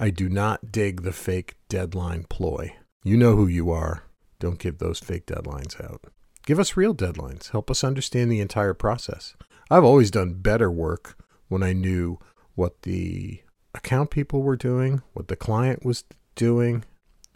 I 0.00 0.08
do 0.08 0.30
not 0.30 0.72
dig 0.72 1.02
the 1.02 1.12
fake 1.12 1.56
deadline 1.68 2.24
ploy. 2.30 2.74
You 3.04 3.18
know 3.18 3.36
who 3.36 3.46
you 3.46 3.70
are. 3.70 4.04
Don't 4.38 4.58
give 4.58 4.78
those 4.78 4.98
fake 4.98 5.26
deadlines 5.26 5.78
out. 5.84 6.04
Give 6.46 6.58
us 6.58 6.74
real 6.74 6.94
deadlines. 6.94 7.50
Help 7.50 7.70
us 7.70 7.84
understand 7.84 8.32
the 8.32 8.40
entire 8.40 8.72
process. 8.72 9.36
I've 9.70 9.84
always 9.84 10.10
done 10.10 10.32
better 10.32 10.70
work 10.70 11.22
when 11.48 11.62
I 11.62 11.74
knew 11.74 12.18
what 12.54 12.80
the 12.80 13.42
account 13.74 14.10
people 14.10 14.40
were 14.40 14.56
doing, 14.56 15.02
what 15.12 15.28
the 15.28 15.36
client 15.36 15.84
was 15.84 16.04
doing, 16.34 16.82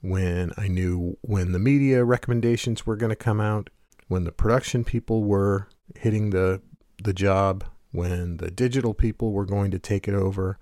when 0.00 0.52
I 0.56 0.68
knew 0.68 1.18
when 1.20 1.52
the 1.52 1.58
media 1.58 2.02
recommendations 2.02 2.86
were 2.86 2.96
going 2.96 3.10
to 3.10 3.16
come 3.16 3.42
out, 3.42 3.68
when 4.08 4.24
the 4.24 4.32
production 4.32 4.84
people 4.84 5.24
were 5.24 5.68
hitting 5.94 6.30
the 6.30 6.60
the 7.02 7.12
job, 7.12 7.64
when 7.92 8.38
the 8.38 8.50
digital 8.50 8.94
people 8.94 9.32
were 9.32 9.46
going 9.46 9.70
to 9.70 9.78
take 9.78 10.06
it 10.06 10.14
over. 10.14 10.58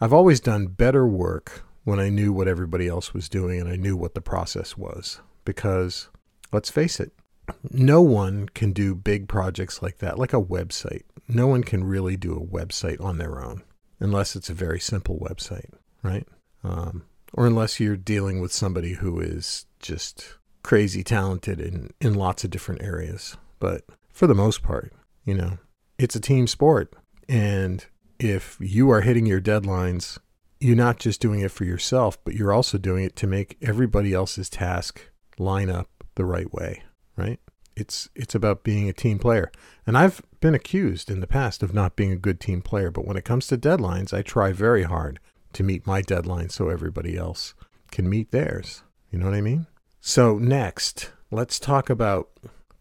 I've 0.00 0.12
always 0.12 0.40
done 0.40 0.66
better 0.66 1.06
work 1.06 1.64
when 1.84 1.98
I 1.98 2.08
knew 2.08 2.32
what 2.32 2.48
everybody 2.48 2.86
else 2.86 3.12
was 3.12 3.28
doing 3.28 3.60
and 3.60 3.68
I 3.68 3.76
knew 3.76 3.96
what 3.96 4.14
the 4.14 4.20
process 4.20 4.76
was 4.76 5.20
because 5.44 6.08
let's 6.52 6.70
face 6.70 7.00
it, 7.00 7.12
no 7.70 8.02
one 8.02 8.48
can 8.50 8.72
do 8.72 8.94
big 8.94 9.28
projects 9.28 9.82
like 9.82 9.98
that, 9.98 10.18
like 10.18 10.32
a 10.32 10.42
website. 10.42 11.02
No 11.26 11.46
one 11.46 11.64
can 11.64 11.84
really 11.84 12.16
do 12.16 12.34
a 12.34 12.46
website 12.46 13.02
on 13.02 13.18
their 13.18 13.42
own 13.42 13.62
unless 14.00 14.36
it's 14.36 14.50
a 14.50 14.54
very 14.54 14.78
simple 14.78 15.18
website, 15.18 15.70
right? 16.02 16.26
Um, 16.62 17.04
or 17.34 17.46
unless 17.46 17.80
you're 17.80 17.96
dealing 17.96 18.40
with 18.40 18.52
somebody 18.52 18.94
who 18.94 19.20
is 19.20 19.66
just 19.80 20.37
crazy 20.62 21.02
talented 21.02 21.60
in, 21.60 21.92
in 22.00 22.14
lots 22.14 22.44
of 22.44 22.50
different 22.50 22.82
areas. 22.82 23.36
But 23.58 23.84
for 24.12 24.26
the 24.26 24.34
most 24.34 24.62
part, 24.62 24.92
you 25.24 25.34
know, 25.34 25.58
it's 25.98 26.16
a 26.16 26.20
team 26.20 26.46
sport. 26.46 26.94
And 27.28 27.84
if 28.18 28.56
you 28.60 28.90
are 28.90 29.02
hitting 29.02 29.26
your 29.26 29.40
deadlines, 29.40 30.18
you're 30.60 30.76
not 30.76 30.98
just 30.98 31.20
doing 31.20 31.40
it 31.40 31.52
for 31.52 31.64
yourself, 31.64 32.22
but 32.24 32.34
you're 32.34 32.52
also 32.52 32.78
doing 32.78 33.04
it 33.04 33.16
to 33.16 33.26
make 33.26 33.56
everybody 33.62 34.12
else's 34.12 34.48
task 34.48 35.10
line 35.38 35.70
up 35.70 35.88
the 36.16 36.24
right 36.24 36.52
way 36.52 36.82
right? 37.18 37.40
It's 37.76 38.08
it's 38.14 38.34
about 38.34 38.64
being 38.64 38.88
a 38.88 38.94
team 38.94 39.18
player. 39.18 39.50
And 39.86 39.98
I've 39.98 40.22
been 40.40 40.54
accused 40.54 41.10
in 41.10 41.20
the 41.20 41.26
past 41.26 41.62
of 41.62 41.74
not 41.74 41.96
being 41.96 42.12
a 42.12 42.16
good 42.16 42.40
team 42.40 42.62
player, 42.62 42.90
but 42.90 43.04
when 43.04 43.16
it 43.16 43.24
comes 43.24 43.48
to 43.48 43.58
deadlines, 43.58 44.14
I 44.14 44.22
try 44.22 44.52
very 44.52 44.84
hard 44.84 45.20
to 45.52 45.62
meet 45.62 45.86
my 45.86 46.00
deadline 46.00 46.48
so 46.48 46.68
everybody 46.68 47.16
else 47.16 47.54
can 47.90 48.08
meet 48.08 48.30
theirs. 48.30 48.82
You 49.10 49.18
know 49.18 49.26
what 49.26 49.34
I 49.34 49.40
mean? 49.40 49.66
So 50.00 50.38
next, 50.38 51.12
let's 51.30 51.58
talk 51.58 51.90
about 51.90 52.30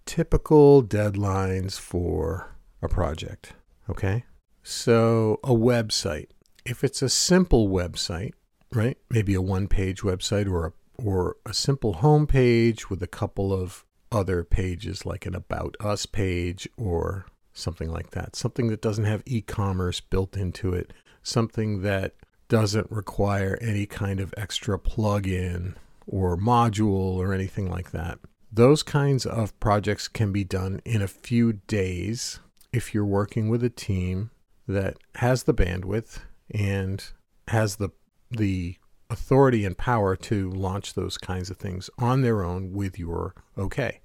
typical 0.05 0.83
deadlines 0.83 1.79
for 1.79 2.55
a 2.81 2.87
project, 2.87 3.53
okay? 3.89 4.23
So 4.63 5.39
a 5.43 5.49
website. 5.49 6.27
If 6.65 6.83
it's 6.83 7.01
a 7.01 7.09
simple 7.09 7.69
website, 7.69 8.33
right? 8.73 8.97
Maybe 9.09 9.33
a 9.33 9.41
one-page 9.41 10.01
website 10.01 10.49
or 10.49 10.67
a 10.67 10.73
or 11.03 11.37
a 11.45 11.53
simple 11.53 11.93
home 11.93 12.27
page 12.27 12.89
with 12.89 13.01
a 13.01 13.07
couple 13.07 13.53
of 13.53 13.85
other 14.11 14.43
pages 14.43 15.05
like 15.05 15.25
an 15.25 15.35
About 15.35 15.75
Us 15.79 16.05
page 16.05 16.67
or 16.77 17.25
something 17.53 17.89
like 17.89 18.11
that. 18.11 18.35
Something 18.35 18.67
that 18.67 18.81
doesn't 18.81 19.05
have 19.05 19.23
e 19.25 19.41
commerce 19.41 19.99
built 19.99 20.35
into 20.35 20.73
it. 20.73 20.93
Something 21.23 21.81
that 21.81 22.15
doesn't 22.47 22.89
require 22.89 23.57
any 23.61 23.85
kind 23.85 24.19
of 24.19 24.33
extra 24.37 24.79
plug-in 24.79 25.75
or 26.07 26.37
module 26.37 27.17
or 27.17 27.33
anything 27.33 27.69
like 27.69 27.91
that. 27.91 28.19
Those 28.51 28.81
kinds 28.81 29.25
of 29.25 29.57
projects 29.59 30.07
can 30.07 30.31
be 30.31 30.43
done 30.43 30.81
in 30.85 31.01
a 31.01 31.07
few 31.07 31.53
days 31.53 32.39
if 32.73 32.93
you're 32.93 33.05
working 33.05 33.49
with 33.49 33.63
a 33.63 33.69
team 33.69 34.31
that 34.67 34.97
has 35.15 35.43
the 35.43 35.53
bandwidth 35.53 36.19
and 36.51 37.03
has 37.47 37.75
the 37.75 37.89
the 38.29 38.77
authority 39.09 39.63
and 39.63 39.77
power 39.77 40.15
to 40.15 40.49
launch 40.51 40.93
those 40.93 41.17
kinds 41.17 41.49
of 41.49 41.57
things 41.57 41.89
on 41.97 42.21
their 42.21 42.43
own 42.43 42.73
with 42.73 42.99
your 42.99 43.33
okay. 43.57 44.01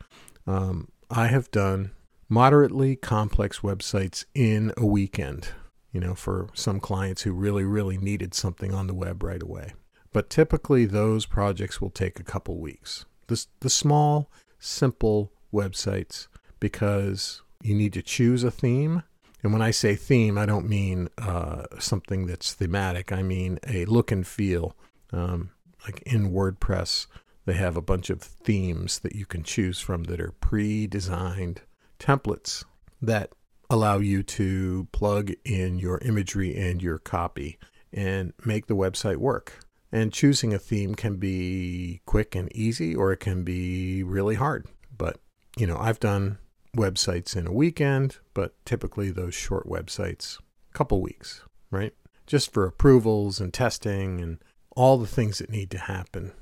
Um, 0.47 0.89
I 1.11 1.27
have 1.27 1.51
done 1.51 1.93
moderately 2.29 2.97
complex 2.97 3.61
websites 3.61 4.25
in 4.35 4.73
a 4.77 4.87
weekend, 4.87 5.49
you 5.93 6.01
know, 6.01 6.15
for 6.15 6.49
some 6.55 6.81
clients 6.81 7.23
who 7.23 7.33
really, 7.33 7.65
really 7.65 7.99
needed 7.99 8.33
something 8.33 8.73
on 8.73 8.87
the 8.87 8.95
web 8.95 9.23
right 9.23 9.43
away. 9.43 9.73
But 10.13 10.31
typically, 10.31 10.85
those 10.85 11.27
projects 11.27 11.81
will 11.81 11.91
take 11.91 12.21
a 12.21 12.25
couple 12.25 12.59
weeks. 12.59 13.07
The, 13.29 13.45
the 13.61 13.71
small, 13.71 14.31
simple 14.59 15.33
websites, 15.53 16.29
because 16.61 17.43
you 17.63 17.75
need 17.75 17.93
to 17.95 18.03
choose 18.03 18.45
a 18.45 18.51
theme 18.51 19.03
and 19.43 19.53
when 19.53 19.63
I 19.63 19.73
say 19.73 19.97
theme, 19.97 20.39
I 20.39 20.47
don't 20.47 20.69
mean 20.69 21.09
uh, 21.19 21.65
something 21.79 22.27
that's 22.27 22.55
thematic. 22.55 23.13
I 23.13 23.23
mean 23.23 23.59
a 23.67 23.85
look 23.87 24.13
and 24.13 24.27
feel 24.27 24.77
um, 25.13 25.51
like 25.85 26.01
in 26.03 26.31
WordPress, 26.31 27.07
they 27.45 27.55
have 27.55 27.77
a 27.77 27.83
bunch 27.83 28.09
of 28.09 28.23
themes 28.23 29.01
that 29.01 29.17
you 29.17 29.27
can 29.27 29.43
choose 29.43 29.81
from 29.81 30.05
that 30.05 30.21
are 30.21 30.33
pre 30.41 30.87
designed 30.87 31.63
templates 31.99 32.65
that 33.01 33.33
allow 33.69 33.99
you 33.99 34.23
to 34.23 34.87
plug 34.93 35.33
in 35.45 35.79
your 35.79 35.99
imagery 35.99 36.55
and 36.57 36.81
your 36.81 36.99
copy 36.99 37.59
and 37.93 38.33
make 38.45 38.67
the 38.67 38.77
website 38.77 39.17
work. 39.17 39.65
And 39.93 40.13
choosing 40.13 40.55
a 40.55 40.59
theme 40.59 40.95
can 40.95 41.17
be 41.17 42.01
quick 42.07 42.35
and 42.35 42.51
easy, 42.57 42.97
or 42.97 43.13
it 43.13 43.21
can 43.21 43.45
be 43.45 44.03
really 44.03 44.37
hard. 44.37 44.67
But, 44.97 45.19
you 45.57 45.67
know, 45.67 45.77
I've 45.77 46.01
done 46.01 46.39
websites 46.75 47.37
in 47.37 47.47
a 47.47 47.53
weekend, 47.53 48.17
but 48.33 48.55
typically 48.65 49.11
those 49.11 49.35
short 49.35 49.69
websites, 49.69 50.39
a 50.39 50.73
couple 50.73 51.03
weeks, 51.03 51.43
right? 51.71 51.93
Just 52.27 52.53
for 52.55 52.65
approvals 52.65 53.39
and 53.39 53.53
testing 53.53 54.21
and 54.21 54.39
all 54.75 54.97
the 54.97 55.07
things 55.07 55.39
that 55.39 55.51
need 55.51 55.71
to 55.73 55.79
happen. 55.79 56.33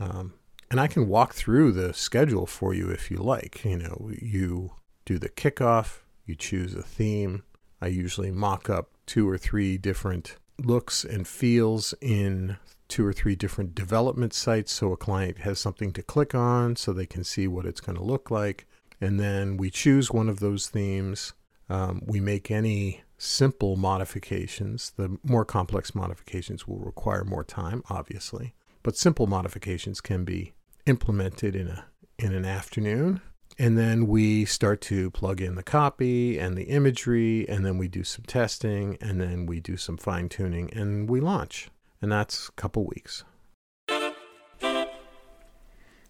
Um, 0.00 0.34
and 0.70 0.80
I 0.80 0.86
can 0.86 1.06
walk 1.06 1.34
through 1.34 1.72
the 1.72 1.92
schedule 1.92 2.46
for 2.46 2.72
you 2.72 2.88
if 2.88 3.10
you 3.10 3.18
like. 3.18 3.64
You 3.64 3.76
know, 3.76 4.10
you 4.18 4.72
do 5.04 5.18
the 5.18 5.28
kickoff, 5.28 5.98
you 6.24 6.34
choose 6.34 6.74
a 6.74 6.82
theme. 6.82 7.42
I 7.82 7.88
usually 7.88 8.30
mock 8.30 8.70
up 8.70 8.90
two 9.04 9.28
or 9.28 9.36
three 9.36 9.76
different 9.76 10.36
looks 10.58 11.04
and 11.04 11.28
feels 11.28 11.92
in 12.00 12.56
two 12.88 13.06
or 13.06 13.12
three 13.12 13.34
different 13.34 13.74
development 13.74 14.32
sites 14.32 14.72
so 14.72 14.92
a 14.92 14.96
client 14.96 15.38
has 15.38 15.58
something 15.58 15.92
to 15.92 16.02
click 16.02 16.34
on 16.34 16.76
so 16.76 16.92
they 16.92 17.06
can 17.06 17.24
see 17.24 17.46
what 17.48 17.66
it's 17.66 17.80
going 17.80 17.96
to 17.96 18.04
look 18.04 18.30
like. 18.30 18.66
And 19.00 19.18
then 19.18 19.56
we 19.56 19.70
choose 19.70 20.10
one 20.10 20.28
of 20.28 20.40
those 20.40 20.68
themes. 20.68 21.32
Um, 21.68 22.02
we 22.06 22.20
make 22.20 22.50
any 22.50 23.02
simple 23.18 23.76
modifications. 23.76 24.92
The 24.96 25.18
more 25.24 25.44
complex 25.44 25.94
modifications 25.94 26.68
will 26.68 26.78
require 26.78 27.24
more 27.24 27.44
time, 27.44 27.82
obviously, 27.88 28.54
but 28.82 28.96
simple 28.96 29.26
modifications 29.26 30.00
can 30.00 30.24
be 30.24 30.52
implemented 30.86 31.56
in 31.56 31.68
a 31.68 31.86
in 32.18 32.32
an 32.32 32.44
afternoon. 32.44 33.20
And 33.58 33.78
then 33.78 34.06
we 34.06 34.44
start 34.44 34.80
to 34.82 35.10
plug 35.10 35.40
in 35.40 35.54
the 35.54 35.62
copy 35.62 36.38
and 36.38 36.56
the 36.56 36.64
imagery, 36.64 37.48
and 37.48 37.64
then 37.64 37.78
we 37.78 37.88
do 37.88 38.02
some 38.02 38.24
testing, 38.24 38.98
and 39.00 39.20
then 39.20 39.46
we 39.46 39.60
do 39.60 39.76
some 39.76 39.96
fine 39.96 40.28
tuning, 40.28 40.72
and 40.72 41.08
we 41.08 41.20
launch. 41.20 41.68
And 42.04 42.12
that's 42.12 42.50
a 42.50 42.52
couple 42.52 42.84
weeks. 42.84 43.24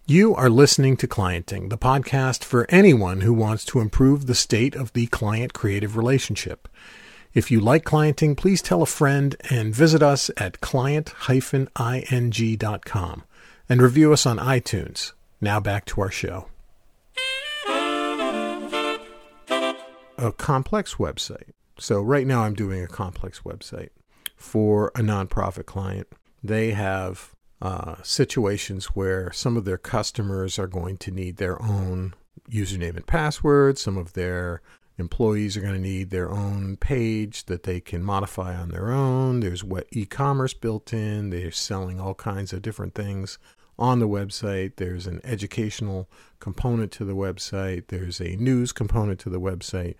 You 0.05 0.35
are 0.35 0.49
listening 0.49 0.97
to 0.97 1.07
Clienting, 1.07 1.69
the 1.69 1.77
podcast 1.77 2.43
for 2.43 2.65
anyone 2.67 3.21
who 3.21 3.33
wants 3.33 3.63
to 3.67 3.79
improve 3.79 4.25
the 4.25 4.35
state 4.35 4.75
of 4.75 4.91
the 4.91 5.07
client 5.07 5.53
creative 5.53 5.95
relationship. 5.95 6.67
If 7.33 7.49
you 7.49 7.61
like 7.61 7.85
clienting, 7.85 8.35
please 8.35 8.61
tell 8.61 8.81
a 8.81 8.85
friend 8.85 9.37
and 9.49 9.73
visit 9.73 10.03
us 10.03 10.29
at 10.35 10.59
client-ing.com 10.59 11.13
and 13.69 13.81
review 13.81 14.11
us 14.11 14.25
on 14.25 14.37
iTunes. 14.37 15.13
Now 15.39 15.61
back 15.61 15.85
to 15.85 16.01
our 16.01 16.11
show. 16.11 16.49
A 20.17 20.33
complex 20.33 20.95
website. 20.95 21.51
So, 21.79 22.01
right 22.01 22.27
now, 22.27 22.41
I'm 22.41 22.53
doing 22.53 22.83
a 22.83 22.87
complex 22.87 23.43
website 23.45 23.91
for 24.35 24.91
a 24.95 24.99
nonprofit 24.99 25.65
client. 25.65 26.07
They 26.43 26.71
have 26.71 27.33
uh, 27.61 27.95
situations 28.03 28.87
where 28.87 29.31
some 29.31 29.57
of 29.57 29.65
their 29.65 29.77
customers 29.77 30.59
are 30.59 30.67
going 30.67 30.97
to 30.97 31.11
need 31.11 31.37
their 31.37 31.61
own 31.61 32.13
username 32.49 32.95
and 32.95 33.07
password. 33.07 33.77
Some 33.77 33.97
of 33.97 34.13
their 34.13 34.61
employees 34.97 35.57
are 35.57 35.61
going 35.61 35.73
to 35.73 35.79
need 35.79 36.09
their 36.09 36.29
own 36.31 36.77
page 36.77 37.45
that 37.45 37.63
they 37.63 37.79
can 37.79 38.03
modify 38.03 38.55
on 38.55 38.69
their 38.69 38.91
own. 38.91 39.39
There's 39.39 39.63
what 39.63 39.87
e-commerce 39.91 40.53
built 40.53 40.93
in. 40.93 41.29
They're 41.29 41.51
selling 41.51 41.99
all 41.99 42.13
kinds 42.13 42.53
of 42.53 42.61
different 42.61 42.95
things 42.95 43.37
on 43.77 43.99
the 43.99 44.07
website. 44.07 44.77
There's 44.77 45.07
an 45.07 45.19
educational 45.23 46.09
component 46.39 46.91
to 46.93 47.05
the 47.05 47.15
website. 47.15 47.87
There's 47.87 48.21
a 48.21 48.35
news 48.37 48.71
component 48.71 49.19
to 49.21 49.29
the 49.29 49.41
website. 49.41 49.95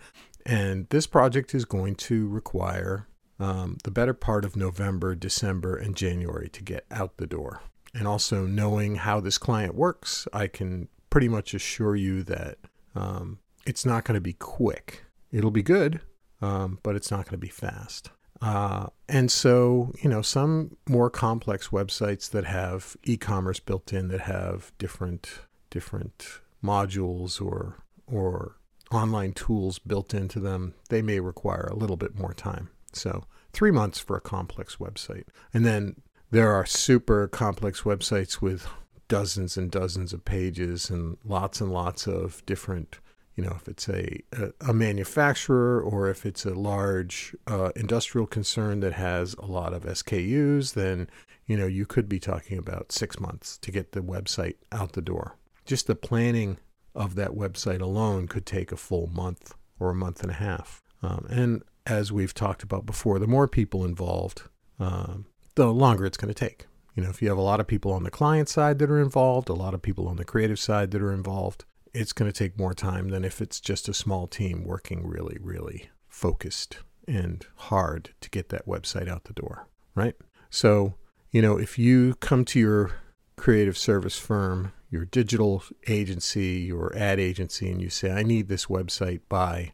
And 0.45 0.87
this 0.89 1.07
project 1.07 1.53
is 1.55 1.65
going 1.65 1.95
to 1.95 2.27
require 2.27 3.07
um, 3.39 3.77
the 3.83 3.91
better 3.91 4.13
part 4.13 4.45
of 4.45 4.55
November, 4.55 5.15
December, 5.15 5.75
and 5.75 5.95
January 5.95 6.49
to 6.49 6.63
get 6.63 6.85
out 6.91 7.17
the 7.17 7.27
door. 7.27 7.61
And 7.93 8.07
also 8.07 8.45
knowing 8.45 8.95
how 8.95 9.19
this 9.19 9.37
client 9.37 9.75
works, 9.75 10.27
I 10.33 10.47
can 10.47 10.89
pretty 11.09 11.29
much 11.29 11.53
assure 11.53 11.95
you 11.95 12.23
that 12.23 12.57
um, 12.93 13.39
it's 13.65 13.85
not 13.85 14.03
going 14.03 14.15
to 14.15 14.21
be 14.21 14.33
quick. 14.33 15.05
It'll 15.31 15.51
be 15.51 15.63
good, 15.63 16.01
um, 16.41 16.79
but 16.83 16.95
it's 16.95 17.11
not 17.11 17.25
going 17.25 17.33
to 17.33 17.37
be 17.37 17.47
fast. 17.47 18.11
Uh, 18.41 18.87
and 19.07 19.31
so, 19.31 19.93
you 20.01 20.09
know, 20.09 20.21
some 20.21 20.75
more 20.87 21.09
complex 21.09 21.69
websites 21.69 22.29
that 22.31 22.45
have 22.45 22.97
e-commerce 23.03 23.59
built 23.59 23.93
in, 23.93 24.09
that 24.09 24.21
have 24.21 24.71
different 24.77 25.39
different 25.69 26.41
modules 26.63 27.41
or 27.41 27.77
or 28.07 28.57
online 28.91 29.33
tools 29.33 29.79
built 29.79 30.13
into 30.13 30.39
them, 30.39 30.73
they 30.89 31.01
may 31.01 31.19
require 31.19 31.67
a 31.71 31.75
little 31.75 31.97
bit 31.97 32.17
more 32.17 32.33
time. 32.33 32.69
So 32.95 33.23
three 33.53 33.71
months 33.71 33.99
for 33.99 34.15
a 34.15 34.21
complex 34.21 34.77
website. 34.77 35.25
And 35.53 35.65
then 35.65 36.01
there 36.31 36.51
are 36.51 36.65
super 36.65 37.27
complex 37.27 37.81
websites 37.81 38.41
with 38.41 38.67
dozens 39.07 39.57
and 39.57 39.71
dozens 39.71 40.13
of 40.13 40.25
pages 40.25 40.89
and 40.89 41.17
lots 41.23 41.61
and 41.61 41.71
lots 41.71 42.07
of 42.07 42.45
different 42.45 42.99
you 43.35 43.43
know 43.43 43.53
if 43.55 43.67
it's 43.67 43.87
a 43.87 44.19
a, 44.61 44.73
manufacturer 44.73 45.79
or 45.79 46.09
if 46.09 46.25
it's 46.25 46.45
a 46.45 46.53
large 46.53 47.35
uh, 47.47 47.69
industrial 47.75 48.25
concern 48.25 48.79
that 48.79 48.93
has 48.93 49.35
a 49.35 49.45
lot 49.45 49.73
of 49.73 49.83
SKUs 49.83 50.73
then 50.73 51.07
you 51.45 51.55
know 51.55 51.67
you 51.67 51.85
could 51.85 52.09
be 52.09 52.19
talking 52.19 52.57
about 52.57 52.91
6 52.91 53.19
months 53.19 53.57
to 53.59 53.71
get 53.71 53.91
the 53.91 54.01
website 54.01 54.55
out 54.71 54.93
the 54.93 55.01
door. 55.01 55.37
Just 55.65 55.87
the 55.87 55.95
planning 55.95 56.57
of 56.95 57.15
that 57.15 57.31
website 57.31 57.81
alone 57.81 58.27
could 58.27 58.45
take 58.45 58.71
a 58.71 58.77
full 58.77 59.07
month 59.07 59.53
or 59.79 59.91
a 59.91 59.95
month 59.95 60.21
and 60.21 60.31
a 60.31 60.35
half. 60.35 60.81
Um, 61.03 61.27
and 61.29 61.63
as 61.85 62.11
we've 62.11 62.33
talked 62.33 62.63
about 62.63 62.85
before, 62.85 63.19
the 63.19 63.27
more 63.27 63.47
people 63.47 63.85
involved, 63.85 64.43
um, 64.79 65.25
the 65.55 65.67
longer 65.67 66.05
it's 66.05 66.17
going 66.17 66.33
to 66.33 66.39
take. 66.39 66.65
You 66.95 67.03
know, 67.03 67.09
if 67.09 67.21
you 67.21 67.27
have 67.29 67.37
a 67.37 67.41
lot 67.41 67.59
of 67.59 67.67
people 67.67 67.91
on 67.91 68.03
the 68.03 68.11
client 68.11 68.47
side 68.49 68.79
that 68.79 68.89
are 68.89 69.01
involved, 69.01 69.49
a 69.49 69.53
lot 69.53 69.73
of 69.73 69.81
people 69.81 70.07
on 70.07 70.15
the 70.15 70.25
creative 70.25 70.59
side 70.59 70.91
that 70.91 71.01
are 71.01 71.11
involved, 71.11 71.65
it's 71.93 72.13
going 72.13 72.31
to 72.31 72.37
take 72.37 72.57
more 72.57 72.73
time 72.73 73.09
than 73.09 73.23
if 73.23 73.41
it's 73.41 73.59
just 73.59 73.87
a 73.87 73.93
small 73.93 74.27
team 74.27 74.63
working 74.63 75.05
really, 75.05 75.37
really 75.41 75.89
focused 76.07 76.79
and 77.07 77.45
hard 77.55 78.11
to 78.21 78.29
get 78.29 78.49
that 78.49 78.65
website 78.65 79.07
out 79.07 79.25
the 79.25 79.33
door, 79.33 79.67
right? 79.93 80.15
So, 80.49 80.95
you 81.31 81.41
know, 81.41 81.57
if 81.57 81.77
you 81.77 82.15
come 82.15 82.45
to 82.45 82.59
your 82.59 82.91
creative 83.35 83.77
service 83.77 84.17
firm, 84.17 84.71
your 84.89 85.05
digital 85.05 85.63
agency, 85.87 86.61
your 86.61 86.95
ad 86.95 87.19
agency, 87.19 87.69
and 87.69 87.81
you 87.81 87.89
say, 87.89 88.11
I 88.11 88.23
need 88.23 88.47
this 88.47 88.67
website 88.67 89.21
by 89.27 89.73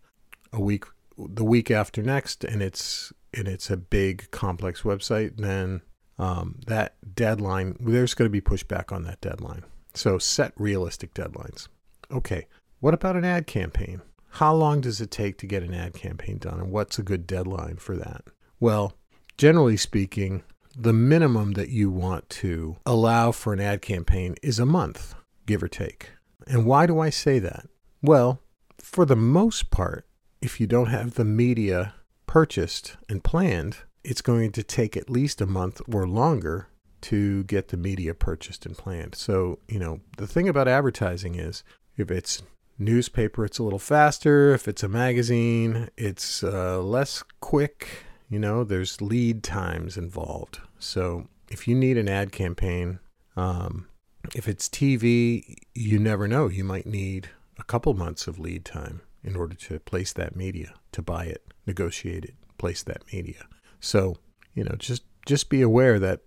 a 0.52 0.60
week 0.60 0.86
the 1.30 1.44
week 1.44 1.72
after 1.72 2.02
next 2.02 2.44
and 2.44 2.62
it's 2.62 3.12
and 3.34 3.48
it's 3.48 3.70
a 3.70 3.78
big 3.78 4.30
complex 4.32 4.82
website, 4.82 5.38
then 5.38 5.82
um, 6.20 6.60
that 6.68 6.96
deadline 7.16 7.76
there's 7.80 8.14
going 8.14 8.28
to 8.28 8.32
be 8.32 8.42
pushback 8.42 8.92
on 8.92 9.04
that 9.04 9.22
deadline. 9.22 9.64
So 9.94 10.18
set 10.18 10.54
realistic 10.56 11.14
deadlines. 11.14 11.68
Okay, 12.12 12.48
what 12.80 12.94
about 12.94 13.16
an 13.16 13.26
ad 13.26 13.48
campaign? 13.48 14.02
How 14.36 14.54
long 14.54 14.82
does 14.82 15.02
it 15.02 15.12
take 15.12 15.38
to 15.40 15.46
get 15.46 15.64
an 15.64 15.74
ad 15.74 15.94
campaign 15.94 16.38
done, 16.38 16.60
and 16.60 16.72
what's 16.72 16.98
a 16.98 17.04
good 17.04 17.28
deadline 17.28 17.78
for 17.78 17.98
that? 17.98 18.24
Well, 18.60 18.94
generally 19.38 19.78
speaking, 19.78 20.44
the 20.76 20.94
minimum 20.94 21.54
that 21.54 21.70
you 21.70 21.92
want 21.92 22.30
to 22.30 22.78
allow 22.86 23.32
for 23.32 23.54
an 23.54 23.60
ad 23.60 23.82
campaign 23.82 24.36
is 24.42 24.58
a 24.58 24.66
month, 24.66 25.16
give 25.46 25.62
or 25.62 25.68
take. 25.68 26.12
And 26.48 26.66
why 26.66 26.86
do 26.86 27.00
I 27.00 27.10
say 27.10 27.40
that? 27.40 27.68
Well, 28.02 28.42
for 28.80 29.06
the 29.06 29.16
most 29.16 29.70
part, 29.70 30.06
if 30.42 30.60
you 30.60 30.68
don't 30.68 30.88
have 30.88 31.14
the 31.14 31.26
media 31.26 31.94
purchased 32.26 32.98
and 33.08 33.24
planned, 33.24 33.78
it's 34.04 34.22
going 34.22 34.52
to 34.52 34.64
take 34.64 34.98
at 34.98 35.10
least 35.10 35.42
a 35.42 35.46
month 35.46 35.82
or 35.94 36.08
longer 36.08 36.68
to 37.02 37.44
get 37.44 37.70
the 37.70 37.78
media 37.78 38.14
purchased 38.14 38.66
and 38.66 38.78
planned. 38.78 39.16
So, 39.16 39.60
you 39.68 39.80
know, 39.80 40.02
the 40.18 40.28
thing 40.28 40.48
about 40.48 40.68
advertising 40.68 41.36
is 41.36 41.64
if 41.98 42.10
it's 42.10 42.42
newspaper, 42.78 43.46
it's 43.46 43.60
a 43.60 43.64
little 43.64 43.80
faster. 43.80 44.54
If 44.54 44.68
it's 44.68 44.84
a 44.84 44.90
magazine, 44.90 45.90
it's 45.98 46.44
uh, 46.44 46.82
less 46.82 47.24
quick. 47.40 48.06
You 48.30 48.40
know, 48.40 48.64
there's 48.64 49.02
lead 49.02 49.44
times 49.44 49.98
involved. 49.98 50.60
So, 50.80 51.28
if 51.50 51.68
you 51.68 51.76
need 51.76 51.98
an 51.98 52.08
ad 52.08 52.32
campaign, 52.32 53.00
um, 53.36 53.88
if 54.36 54.48
it's 54.48 54.70
TV, 54.70 55.58
you 55.76 56.00
never 56.00 56.28
know. 56.28 56.48
You 56.48 56.64
might 56.64 56.86
need 56.86 57.30
a 57.60 57.64
couple 57.64 57.94
months 57.94 58.28
of 58.28 58.40
lead 58.40 58.64
time 58.64 59.02
in 59.24 59.36
order 59.36 59.56
to 59.56 59.80
place 59.80 60.14
that 60.14 60.36
media, 60.36 60.74
to 60.92 61.02
buy 61.02 61.26
it, 61.26 61.44
negotiate 61.66 62.26
it, 62.26 62.36
place 62.58 62.84
that 62.84 63.04
media. 63.14 63.46
So, 63.80 64.18
you 64.54 64.64
know, 64.64 64.76
just 64.78 65.04
just 65.26 65.50
be 65.50 65.62
aware 65.62 66.00
that 66.00 66.22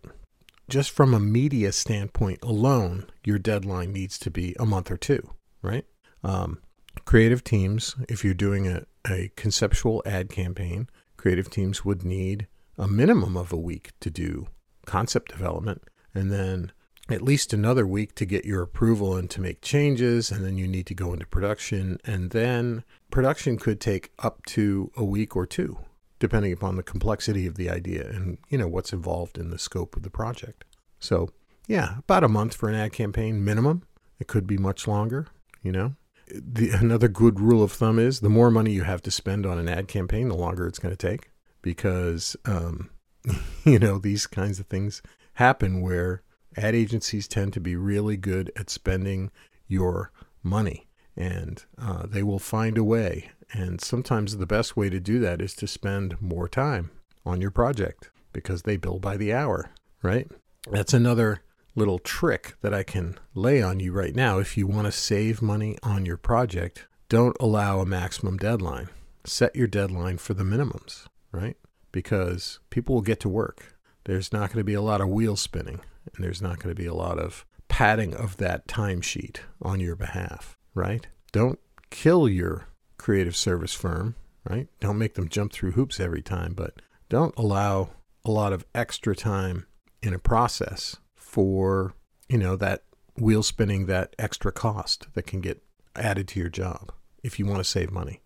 just 0.69 0.91
from 0.91 1.13
a 1.13 1.21
media 1.21 1.73
standpoint 1.73 2.39
alone, 2.43 3.07
your 3.25 3.39
deadline 3.39 3.93
needs 3.93 4.19
to 4.21 4.31
be 4.31 4.55
a 4.59 4.65
month 4.65 4.91
or 4.91 4.97
two, 4.97 5.31
right? 5.63 5.85
Um, 6.23 6.61
creative 7.05 7.45
teams, 7.45 7.97
if 8.09 8.25
you're 8.25 8.35
doing 8.35 8.67
a, 8.67 8.87
a 9.07 9.31
conceptual 9.37 10.03
ad 10.07 10.31
campaign, 10.31 10.89
creative 11.17 11.51
teams 11.51 11.85
would 11.85 12.05
need 12.05 12.47
a 12.79 12.89
minimum 12.89 13.37
of 13.37 13.53
a 13.53 13.59
week 13.59 13.93
to 14.01 14.11
do 14.11 14.47
concept 14.87 15.33
development. 15.33 15.83
And 16.15 16.33
then 16.33 16.73
at 17.11 17.23
least 17.23 17.53
another 17.53 17.87
week 17.87 18.15
to 18.15 18.25
get 18.25 18.45
your 18.45 18.63
approval 18.63 19.17
and 19.17 19.29
to 19.31 19.41
make 19.41 19.61
changes 19.61 20.31
and 20.31 20.45
then 20.45 20.57
you 20.57 20.67
need 20.67 20.87
to 20.87 20.95
go 20.95 21.13
into 21.13 21.27
production 21.27 21.99
and 22.05 22.31
then 22.31 22.83
production 23.11 23.59
could 23.59 23.81
take 23.81 24.11
up 24.21 24.45
to 24.47 24.91
a 24.97 25.05
week 25.05 25.37
or 25.37 25.47
two 25.47 25.79
depending 26.19 26.53
upon 26.53 26.77
the 26.77 26.83
complexity 26.83 27.47
of 27.47 27.57
the 27.57 27.69
idea 27.69 28.09
and 28.09 28.39
you 28.49 28.57
know 28.57 28.69
what's 28.69 28.93
involved 28.93 29.37
in 29.37 29.51
the 29.51 29.59
scope 29.59 29.97
of 29.97 30.03
the 30.03 30.11
project. 30.11 30.65
So 30.99 31.29
yeah 31.67 31.99
about 31.99 32.25
a 32.25 32.29
month 32.29 32.55
for 32.55 32.69
an 32.69 32.75
ad 32.75 32.93
campaign 32.93 33.45
minimum. 33.45 33.83
It 34.19 34.27
could 34.27 34.47
be 34.47 34.57
much 34.57 34.89
longer 34.89 35.27
you 35.65 35.73
know? 35.73 35.97
The, 36.29 36.71
another 36.71 37.09
good 37.09 37.41
rule 37.41 37.63
of 37.63 37.73
thumb 37.73 37.99
is 37.99 38.21
the 38.21 38.31
more 38.31 38.51
money 38.51 38.71
you 38.71 38.85
have 38.85 39.03
to 39.03 39.11
spend 39.11 39.45
on 39.45 39.59
an 39.59 39.69
ad 39.69 39.89
campaign 39.89 40.29
the 40.29 40.37
longer 40.37 40.67
it's 40.67 40.79
going 40.79 40.95
to 40.95 41.09
take 41.09 41.31
because 41.61 42.37
um, 42.45 42.91
you 43.65 43.79
know 43.81 43.99
these 43.99 44.27
kinds 44.27 44.61
of 44.61 44.67
things 44.67 45.03
happen 45.35 45.81
where 45.81 46.23
ad 46.57 46.75
agencies 46.75 47.29
tend 47.29 47.53
to 47.53 47.61
be 47.61 47.77
really 47.77 48.17
good 48.17 48.51
at 48.57 48.71
spending 48.71 49.31
your 49.67 50.11
money 50.43 50.87
and 51.17 51.65
uh, 51.81 52.07
they 52.07 52.23
will 52.23 52.39
find 52.39 52.77
a 52.77 52.85
way. 52.85 53.31
And 53.53 53.81
sometimes 53.81 54.37
the 54.37 54.47
best 54.47 54.77
way 54.77 54.91
to 54.91 55.01
do 55.01 55.21
that 55.21 55.41
is 55.41 55.55
to 55.55 55.67
spend 55.67 56.21
more 56.21 56.49
time 56.49 56.91
on 57.25 57.41
your 57.41 57.51
project 57.51 58.11
because 58.33 58.63
they 58.63 58.77
bill 58.77 58.99
by 58.99 59.17
the 59.17 59.33
hour, 59.33 59.71
right? 60.03 60.29
That's 60.71 60.93
another 60.93 61.43
little 61.77 61.99
trick 61.99 62.57
that 62.63 62.75
I 62.75 62.83
can 62.83 63.19
lay 63.35 63.63
on 63.63 63.81
you 63.81 63.93
right 63.93 64.15
now. 64.15 64.39
If 64.39 64.57
you 64.57 64.67
want 64.67 64.87
to 64.87 64.93
save 64.93 65.43
money 65.43 65.79
on 65.83 66.07
your 66.07 66.17
project, 66.17 66.87
don't 67.09 67.37
allow 67.39 67.81
a 67.81 67.87
maximum 67.87 68.37
deadline. 68.37 68.89
Set 69.25 69.55
your 69.55 69.67
deadline 69.67 70.19
for 70.19 70.35
the 70.35 70.45
minimums, 70.45 71.07
right? 71.33 71.57
Because 71.93 72.59
people 72.71 72.95
will 72.95 73.03
get 73.03 73.21
to 73.21 73.29
work. 73.29 73.77
There's 74.05 74.33
not 74.33 74.49
going 74.49 74.61
to 74.61 74.65
be 74.65 74.75
a 74.75 74.83
lot 74.83 75.01
of 75.01 75.09
wheel 75.09 75.37
spinning 75.37 75.81
and 76.15 76.25
there's 76.25 76.43
not 76.43 76.59
going 76.59 76.75
to 76.75 76.81
be 76.81 76.89
a 76.89 76.95
lot 76.95 77.19
of 77.19 77.45
padding 77.69 78.15
of 78.15 78.37
that 78.37 78.67
timesheet 78.67 79.39
on 79.63 79.81
your 79.81 79.97
behalf, 79.97 80.57
right? 80.75 81.07
Don't 81.33 81.59
kill 81.91 82.29
your 82.29 82.69
creative 82.99 83.37
service 83.37 83.75
firm, 83.75 84.15
right? 84.49 84.69
Don't 84.81 84.99
make 84.99 85.15
them 85.15 85.29
jump 85.29 85.53
through 85.53 85.73
hoops 85.73 86.01
every 86.01 86.23
time, 86.23 86.55
but 86.55 86.81
don't 87.09 87.35
allow 87.37 87.91
a 88.25 88.31
lot 88.31 88.53
of 88.53 88.65
extra 88.75 89.15
time 89.15 89.67
in 90.03 90.15
a 90.15 90.19
process 90.19 90.97
for, 91.17 91.95
you 92.29 92.39
know, 92.39 92.57
that 92.57 92.85
wheel 93.19 93.43
spinning, 93.43 93.87
that 93.87 94.15
extra 94.19 94.53
cost 94.53 95.09
that 95.15 95.27
can 95.27 95.41
get 95.41 95.63
added 95.97 96.29
to 96.29 96.41
your 96.41 96.49
job 96.49 96.93
if 97.23 97.39
you 97.39 97.47
want 97.47 97.59
to 97.59 97.65
save 97.65 97.91
money. 97.91 98.21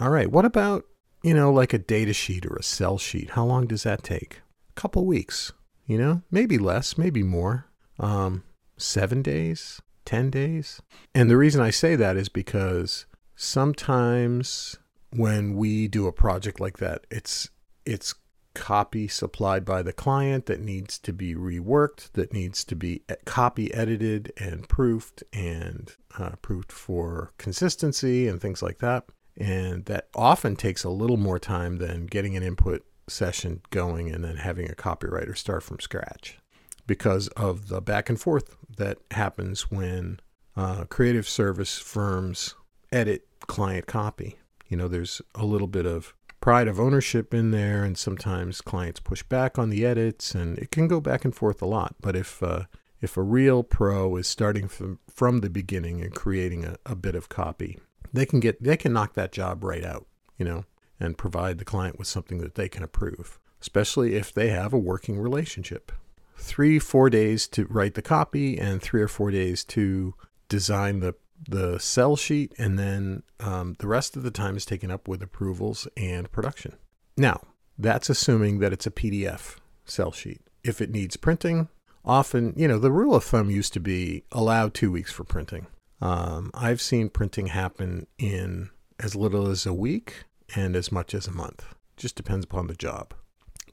All 0.00 0.10
right, 0.10 0.30
what 0.30 0.44
about, 0.44 0.84
you 1.22 1.34
know, 1.34 1.52
like 1.52 1.72
a 1.72 1.78
data 1.78 2.12
sheet 2.12 2.46
or 2.46 2.56
a 2.56 2.62
sell 2.62 2.98
sheet? 2.98 3.30
How 3.30 3.44
long 3.44 3.66
does 3.66 3.82
that 3.84 4.02
take? 4.02 4.40
A 4.70 4.80
couple 4.80 5.06
weeks, 5.06 5.52
you 5.86 5.98
know, 5.98 6.22
maybe 6.30 6.58
less, 6.58 6.96
maybe 6.96 7.22
more. 7.22 7.66
Um, 7.98 8.44
seven 8.76 9.22
days, 9.22 9.80
10 10.04 10.30
days. 10.30 10.82
And 11.14 11.30
the 11.30 11.36
reason 11.36 11.60
I 11.60 11.70
say 11.70 11.96
that 11.96 12.16
is 12.16 12.28
because 12.28 13.06
sometimes 13.36 14.78
when 15.10 15.54
we 15.54 15.88
do 15.88 16.06
a 16.06 16.12
project 16.12 16.60
like 16.60 16.78
that, 16.78 17.06
it's 17.10 17.50
it's 17.86 18.14
copy 18.54 19.08
supplied 19.08 19.64
by 19.64 19.82
the 19.82 19.92
client 19.92 20.46
that 20.46 20.60
needs 20.60 20.98
to 21.00 21.12
be 21.12 21.34
reworked, 21.34 22.12
that 22.12 22.32
needs 22.32 22.64
to 22.64 22.76
be 22.76 23.02
copy 23.24 23.72
edited 23.74 24.32
and 24.38 24.68
proofed 24.68 25.22
and 25.32 25.94
uh, 26.18 26.30
proofed 26.40 26.72
for 26.72 27.32
consistency 27.36 28.28
and 28.28 28.40
things 28.40 28.62
like 28.62 28.78
that. 28.78 29.04
And 29.36 29.84
that 29.86 30.08
often 30.14 30.54
takes 30.54 30.84
a 30.84 30.90
little 30.90 31.16
more 31.16 31.40
time 31.40 31.76
than 31.76 32.06
getting 32.06 32.36
an 32.36 32.44
input 32.44 32.84
session 33.08 33.60
going 33.70 34.10
and 34.10 34.24
then 34.24 34.36
having 34.36 34.70
a 34.70 34.74
copywriter 34.74 35.36
start 35.36 35.62
from 35.62 35.80
scratch 35.80 36.38
because 36.86 37.28
of 37.28 37.68
the 37.68 37.80
back 37.80 38.08
and 38.08 38.20
forth 38.20 38.56
that 38.76 38.98
happens 39.10 39.70
when 39.70 40.20
uh, 40.56 40.84
creative 40.84 41.28
service 41.28 41.78
firms 41.78 42.54
edit 42.92 43.26
client 43.46 43.86
copy. 43.86 44.38
You 44.68 44.76
know, 44.76 44.88
there's 44.88 45.20
a 45.34 45.44
little 45.44 45.66
bit 45.66 45.86
of 45.86 46.14
pride 46.40 46.68
of 46.68 46.78
ownership 46.78 47.32
in 47.32 47.50
there, 47.50 47.84
and 47.84 47.96
sometimes 47.96 48.60
clients 48.60 49.00
push 49.00 49.22
back 49.22 49.58
on 49.58 49.70
the 49.70 49.84
edits, 49.84 50.34
and 50.34 50.58
it 50.58 50.70
can 50.70 50.88
go 50.88 51.00
back 51.00 51.24
and 51.24 51.34
forth 51.34 51.62
a 51.62 51.66
lot. 51.66 51.94
But 52.00 52.16
if 52.16 52.42
uh, 52.42 52.64
if 53.00 53.16
a 53.16 53.22
real 53.22 53.62
pro 53.62 54.16
is 54.16 54.26
starting 54.26 54.68
from 54.68 54.98
from 55.08 55.40
the 55.40 55.50
beginning 55.50 56.00
and 56.00 56.14
creating 56.14 56.64
a, 56.64 56.76
a 56.86 56.94
bit 56.94 57.14
of 57.14 57.28
copy, 57.28 57.78
they 58.12 58.26
can 58.26 58.40
get 58.40 58.62
they 58.62 58.76
can 58.76 58.92
knock 58.92 59.14
that 59.14 59.32
job 59.32 59.64
right 59.64 59.84
out, 59.84 60.06
you 60.38 60.44
know, 60.44 60.64
and 61.00 61.18
provide 61.18 61.58
the 61.58 61.64
client 61.64 61.98
with 61.98 62.08
something 62.08 62.38
that 62.38 62.54
they 62.54 62.68
can 62.68 62.82
approve, 62.82 63.38
especially 63.60 64.14
if 64.14 64.32
they 64.32 64.48
have 64.48 64.72
a 64.72 64.78
working 64.78 65.18
relationship. 65.18 65.92
Three, 66.36 66.78
four 66.78 67.10
days 67.10 67.46
to 67.48 67.66
write 67.66 67.94
the 67.94 68.02
copy, 68.02 68.58
and 68.58 68.82
three 68.82 69.00
or 69.00 69.08
four 69.08 69.30
days 69.30 69.64
to 69.64 70.14
design 70.48 71.00
the 71.00 71.14
the 71.48 71.78
sell 71.78 72.16
sheet, 72.16 72.54
and 72.58 72.78
then 72.78 73.22
um, 73.40 73.76
the 73.78 73.86
rest 73.86 74.16
of 74.16 74.22
the 74.22 74.30
time 74.30 74.56
is 74.56 74.64
taken 74.64 74.90
up 74.90 75.06
with 75.06 75.22
approvals 75.22 75.86
and 75.96 76.30
production. 76.32 76.76
Now, 77.16 77.40
that's 77.78 78.08
assuming 78.08 78.60
that 78.60 78.72
it's 78.72 78.86
a 78.86 78.90
PDF 78.90 79.56
sell 79.84 80.12
sheet. 80.12 80.40
If 80.62 80.80
it 80.80 80.90
needs 80.90 81.16
printing, 81.16 81.68
often, 82.04 82.54
you 82.56 82.68
know, 82.68 82.78
the 82.78 82.90
rule 82.90 83.14
of 83.14 83.24
thumb 83.24 83.50
used 83.50 83.72
to 83.74 83.80
be 83.80 84.24
allow 84.32 84.68
two 84.68 84.90
weeks 84.90 85.12
for 85.12 85.24
printing. 85.24 85.66
Um, 86.00 86.50
I've 86.54 86.80
seen 86.80 87.08
printing 87.08 87.48
happen 87.48 88.06
in 88.18 88.70
as 88.98 89.14
little 89.14 89.48
as 89.48 89.66
a 89.66 89.74
week 89.74 90.24
and 90.54 90.76
as 90.76 90.92
much 90.92 91.14
as 91.14 91.26
a 91.26 91.32
month. 91.32 91.64
Just 91.96 92.16
depends 92.16 92.44
upon 92.44 92.66
the 92.66 92.74
job. 92.74 93.14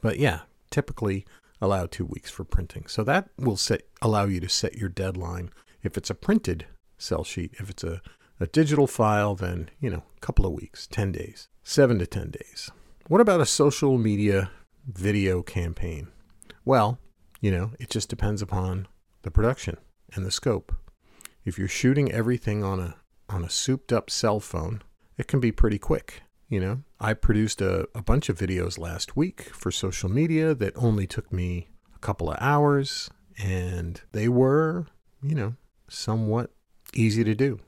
But 0.02 0.20
yeah, 0.20 0.42
typically 0.70 1.26
allow 1.60 1.86
two 1.86 2.06
weeks 2.06 2.32
for 2.32 2.44
printing. 2.44 2.88
So 2.88 3.04
that 3.04 3.30
will 3.38 3.58
set 3.58 3.84
allow 4.02 4.26
you 4.26 4.40
to 4.40 4.50
set 4.50 4.76
your 4.76 4.90
deadline. 4.90 5.52
If 5.84 5.98
it's 5.98 6.10
a 6.10 6.16
printed 6.16 6.66
sell 7.02 7.24
sheet. 7.24 7.54
If 7.60 7.70
it's 7.70 7.84
a, 7.84 8.02
a 8.40 8.48
digital 8.48 8.88
file, 8.88 9.36
then, 9.36 9.70
you 9.80 9.90
know, 9.90 10.04
a 10.16 10.20
couple 10.20 10.46
of 10.46 10.54
weeks, 10.54 10.88
10 10.88 11.12
days, 11.12 11.50
seven 11.64 12.00
to 12.00 12.06
10 12.06 12.32
days. 12.32 12.70
What 13.08 13.22
about 13.22 13.42
a 13.42 13.46
social 13.46 13.98
media 13.98 14.52
video 14.88 15.42
campaign? 15.42 16.08
Well, 16.64 17.00
you 17.42 17.52
know, 17.52 17.72
it 17.80 17.90
just 17.90 18.10
depends 18.10 18.42
upon 18.42 18.88
the 19.24 19.32
production 19.32 19.78
and 20.14 20.26
the 20.26 20.32
scope. 20.32 20.74
If 21.44 21.58
you're 21.58 21.68
shooting 21.68 22.12
everything 22.12 22.64
on 22.64 22.80
a 22.80 22.96
on 23.28 23.44
a 23.44 23.50
souped 23.50 23.94
up 23.94 24.10
cell 24.10 24.40
phone, 24.40 24.82
it 25.18 25.28
can 25.28 25.40
be 25.40 25.52
pretty 25.52 25.80
quick. 25.80 26.22
You 26.52 26.60
know, 26.60 26.84
I 27.00 27.14
produced 27.14 27.62
a, 27.62 27.88
a 27.96 28.04
bunch 28.04 28.28
of 28.28 28.38
videos 28.38 28.78
last 28.78 29.16
week 29.16 29.44
for 29.54 29.72
social 29.72 30.10
media 30.10 30.54
that 30.54 30.76
only 30.76 31.08
took 31.08 31.32
me 31.32 31.70
a 31.96 32.00
couple 32.00 32.30
of 32.30 32.38
hours, 32.42 33.10
and 33.42 34.02
they 34.12 34.28
were, 34.28 34.86
you 35.24 35.34
know, 35.34 35.56
somewhat 35.88 36.52
easy 36.94 37.24
to 37.24 37.34
do. 37.34 37.62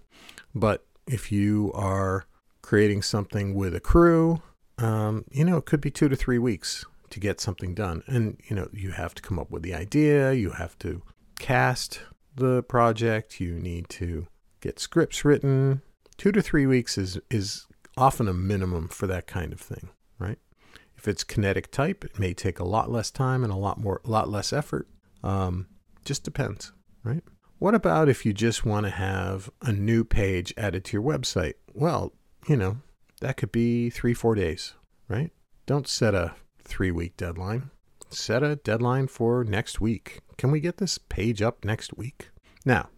But 0.54 0.86
if 1.08 1.32
you 1.32 1.72
are 1.74 2.26
creating 2.62 3.04
something 3.04 3.56
with 3.56 3.74
a 3.74 3.80
crew, 3.80 4.42
um, 4.78 5.24
you 5.32 5.46
know, 5.46 5.56
it 5.56 5.66
could 5.66 5.80
be 5.80 5.90
two 5.90 6.10
to 6.10 6.16
three 6.18 6.38
weeks 6.38 6.84
to 7.12 7.22
get 7.22 7.40
something 7.40 7.74
done. 7.74 8.04
And, 8.06 8.38
you 8.50 8.56
know, 8.58 8.68
you 8.74 8.92
have 8.92 9.16
to 9.16 9.22
come 9.22 9.40
up 9.40 9.50
with 9.50 9.64
the 9.64 9.74
idea, 9.74 10.34
you 10.34 10.50
have 10.52 10.78
to 10.80 11.02
cast 11.40 12.02
the 12.36 12.64
project, 12.64 13.40
you 13.40 13.54
need 13.54 13.88
to 13.92 14.28
get 14.60 14.78
scripts 14.78 15.24
written. 15.24 15.82
Two 16.18 16.34
to 16.34 16.42
three 16.42 16.66
weeks 16.66 16.98
is, 16.98 17.18
is 17.32 17.66
often 17.98 18.28
a 18.28 18.34
minimum 18.34 18.88
for 18.88 19.08
that 19.08 19.28
kind 19.28 19.54
of 19.54 19.60
thing, 19.60 19.90
right? 20.20 20.40
If 20.98 21.08
it's 21.08 21.24
kinetic 21.24 21.72
type, 21.72 22.06
it 22.06 22.20
may 22.20 22.34
take 22.34 22.60
a 22.60 22.64
lot 22.64 22.92
less 22.92 23.12
time 23.12 23.44
and 23.44 23.52
a 23.52 23.58
lot 23.58 23.80
more, 23.80 24.02
a 24.06 24.10
lot 24.10 24.30
less 24.30 24.54
effort. 24.54 24.88
Um, 25.24 25.68
just 26.06 26.24
depends, 26.24 26.72
right? 27.04 27.24
What 27.60 27.76
about 27.76 28.10
if 28.10 28.26
you 28.26 28.34
just 28.34 28.66
want 28.66 28.86
to 28.86 28.90
have 28.90 29.50
a 29.62 29.72
new 29.72 30.04
page 30.04 30.54
added 30.58 30.84
to 30.86 30.98
your 30.98 31.04
website? 31.04 31.54
Well, 31.74 32.14
you 32.48 32.58
know, 32.58 32.78
that 33.22 33.38
could 33.38 33.52
be 33.52 33.90
three, 33.90 34.14
four 34.14 34.36
days, 34.36 34.74
right? 35.08 35.32
Don't 35.66 35.88
set 35.88 36.14
a 36.14 36.36
three 36.64 36.92
week 36.92 37.16
deadline. 37.16 37.70
Set 38.10 38.44
a 38.44 38.58
deadline 38.58 39.08
for 39.08 39.44
next 39.44 39.82
week. 39.82 40.20
Can 40.38 40.52
we 40.52 40.60
get 40.60 40.78
this 40.78 40.98
page 40.98 41.42
up 41.42 41.64
next 41.64 41.98
week? 41.98 42.30
Now, 42.66 42.90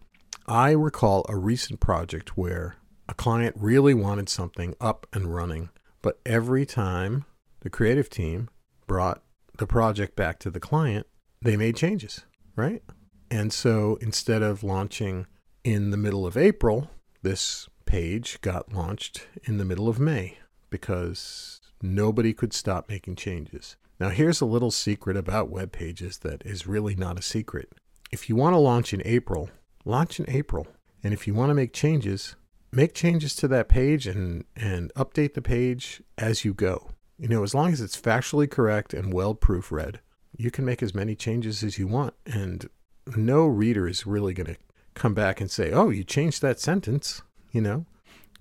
I 0.48 0.72
recall 0.72 1.26
a 1.30 1.38
recent 1.38 1.80
project 1.80 2.38
where 2.38 2.76
a 3.08 3.14
client 3.14 3.56
really 3.58 3.94
wanted 3.94 4.30
something 4.30 4.76
up 4.82 5.08
and 5.14 5.34
running, 5.34 5.70
but 6.02 6.20
every 6.26 6.66
time 6.66 7.26
the 7.62 7.70
creative 7.70 8.10
team 8.10 8.50
brought 8.88 9.24
the 9.58 9.68
project 9.68 10.16
back 10.16 10.40
to 10.40 10.50
the 10.50 10.60
client, 10.60 11.08
they 11.42 11.58
made 11.58 11.76
changes, 11.76 12.26
right? 12.56 12.84
And 13.30 13.52
so 13.52 13.98
instead 14.02 14.42
of 14.42 14.64
launching 14.64 15.28
in 15.64 15.92
the 15.92 15.98
middle 15.98 16.26
of 16.26 16.38
April, 16.38 16.90
this 17.22 17.68
page 17.86 18.40
got 18.42 18.74
launched 18.74 19.28
in 19.44 19.58
the 19.58 19.66
middle 19.66 19.88
of 19.88 20.00
May 20.00 20.38
because 20.70 21.62
nobody 21.82 22.34
could 22.34 22.54
stop 22.54 22.90
making 22.90 23.16
changes. 23.16 23.76
Now, 24.00 24.10
here's 24.10 24.42
a 24.42 24.46
little 24.46 24.72
secret 24.72 25.16
about 25.16 25.50
web 25.50 25.72
pages 25.72 26.18
that 26.20 26.46
is 26.46 26.68
really 26.68 26.96
not 26.96 27.18
a 27.18 27.22
secret. 27.22 27.72
If 28.12 28.30
you 28.30 28.36
want 28.36 28.54
to 28.54 28.60
launch 28.60 28.94
in 28.94 29.02
April, 29.06 29.50
launch 29.86 30.20
in 30.20 30.30
April. 30.30 30.68
And 31.04 31.14
if 31.14 31.28
you 31.28 31.34
want 31.34 31.50
to 31.50 31.56
make 31.56 31.74
changes, 31.74 32.36
make 32.76 32.94
changes 32.94 33.36
to 33.38 33.48
that 33.48 33.70
page 33.70 34.06
and, 34.08 34.46
and 34.56 34.94
update 34.96 35.34
the 35.34 35.42
page 35.42 36.02
as 36.18 36.44
you 36.44 36.54
go. 36.54 36.92
You 37.18 37.30
know, 37.30 37.44
as 37.44 37.56
long 37.56 37.72
as 37.72 37.80
it's 37.82 38.00
factually 38.00 38.50
correct 38.50 38.94
and 38.94 39.14
well 39.14 39.34
proofread, 39.34 39.98
you 40.38 40.52
can 40.52 40.66
make 40.66 40.84
as 40.84 40.94
many 40.94 41.16
changes 41.16 41.64
as 41.64 41.80
you 41.80 41.88
want. 41.88 42.14
And 42.26 42.70
no 43.16 43.46
reader 43.46 43.88
is 43.88 44.06
really 44.06 44.34
going 44.34 44.54
to 44.54 44.58
come 44.94 45.14
back 45.14 45.40
and 45.40 45.50
say, 45.50 45.72
oh, 45.72 45.90
you 45.90 46.04
changed 46.04 46.42
that 46.42 46.60
sentence. 46.60 47.22
You 47.52 47.62
know, 47.62 47.86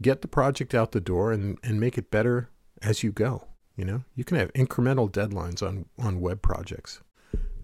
get 0.02 0.22
the 0.22 0.28
project 0.28 0.74
out 0.74 0.92
the 0.92 1.00
door 1.00 1.32
and, 1.32 1.58
and 1.62 1.78
make 1.78 1.96
it 1.96 2.10
better 2.10 2.50
as 2.82 3.02
you 3.02 3.12
go. 3.12 3.46
You 3.76 3.84
know, 3.84 4.04
you 4.14 4.24
can 4.24 4.36
have 4.38 4.52
incremental 4.52 5.10
deadlines 5.10 5.66
on, 5.66 5.86
on 5.98 6.20
web 6.20 6.42
projects, 6.42 7.00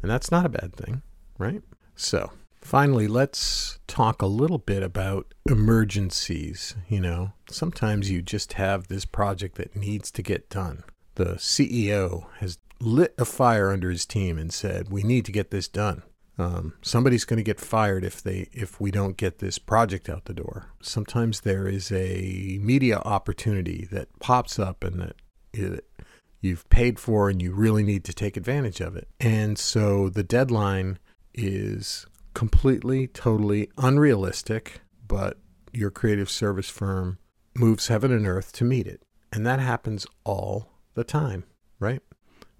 and 0.02 0.10
that's 0.10 0.30
not 0.30 0.46
a 0.46 0.48
bad 0.48 0.74
thing, 0.74 1.02
right? 1.38 1.62
So, 1.94 2.32
finally, 2.70 3.08
let's 3.08 3.80
talk 3.88 4.22
a 4.22 4.26
little 4.26 4.58
bit 4.58 4.80
about 4.80 5.34
emergencies. 5.48 6.76
You 6.88 7.00
know, 7.00 7.32
sometimes 7.50 8.12
you 8.12 8.22
just 8.22 8.52
have 8.52 8.86
this 8.86 9.04
project 9.04 9.56
that 9.56 9.74
needs 9.74 10.12
to 10.12 10.22
get 10.22 10.48
done. 10.48 10.84
The 11.16 11.34
CEO 11.34 12.26
has 12.38 12.58
lit 12.78 13.12
a 13.18 13.24
fire 13.24 13.72
under 13.72 13.90
his 13.90 14.06
team 14.06 14.38
and 14.38 14.52
said, 14.52 14.88
We 14.88 15.02
need 15.02 15.24
to 15.24 15.32
get 15.32 15.50
this 15.50 15.66
done. 15.66 16.04
Um, 16.38 16.74
somebody's 16.80 17.24
going 17.24 17.38
to 17.38 17.42
get 17.42 17.58
fired 17.58 18.04
if 18.04 18.22
they 18.22 18.48
if 18.52 18.80
we 18.80 18.92
don't 18.92 19.16
get 19.16 19.40
this 19.40 19.58
project 19.58 20.08
out 20.08 20.26
the 20.26 20.32
door. 20.32 20.66
Sometimes 20.80 21.40
there 21.40 21.66
is 21.66 21.90
a 21.90 22.60
media 22.62 22.98
opportunity 22.98 23.88
that 23.90 24.16
pops 24.20 24.60
up 24.60 24.84
and 24.84 25.00
that 25.00 25.16
it, 25.52 25.84
you've 26.40 26.70
paid 26.70 27.00
for 27.00 27.28
and 27.28 27.42
you 27.42 27.52
really 27.52 27.82
need 27.82 28.04
to 28.04 28.14
take 28.14 28.36
advantage 28.36 28.80
of 28.80 28.94
it. 28.94 29.08
And 29.18 29.58
so 29.58 30.08
the 30.08 30.22
deadline 30.22 31.00
is 31.34 32.06
completely, 32.40 33.06
totally 33.06 33.68
unrealistic, 33.76 34.80
but 35.06 35.36
your 35.74 35.90
creative 35.90 36.30
service 36.30 36.70
firm 36.70 37.18
moves 37.54 37.88
heaven 37.88 38.10
and 38.10 38.26
earth 38.26 38.50
to 38.50 38.64
meet 38.64 38.86
it. 38.86 39.02
And 39.30 39.44
that 39.44 39.60
happens 39.60 40.06
all 40.24 40.72
the 40.94 41.04
time, 41.04 41.44
right? 41.78 42.00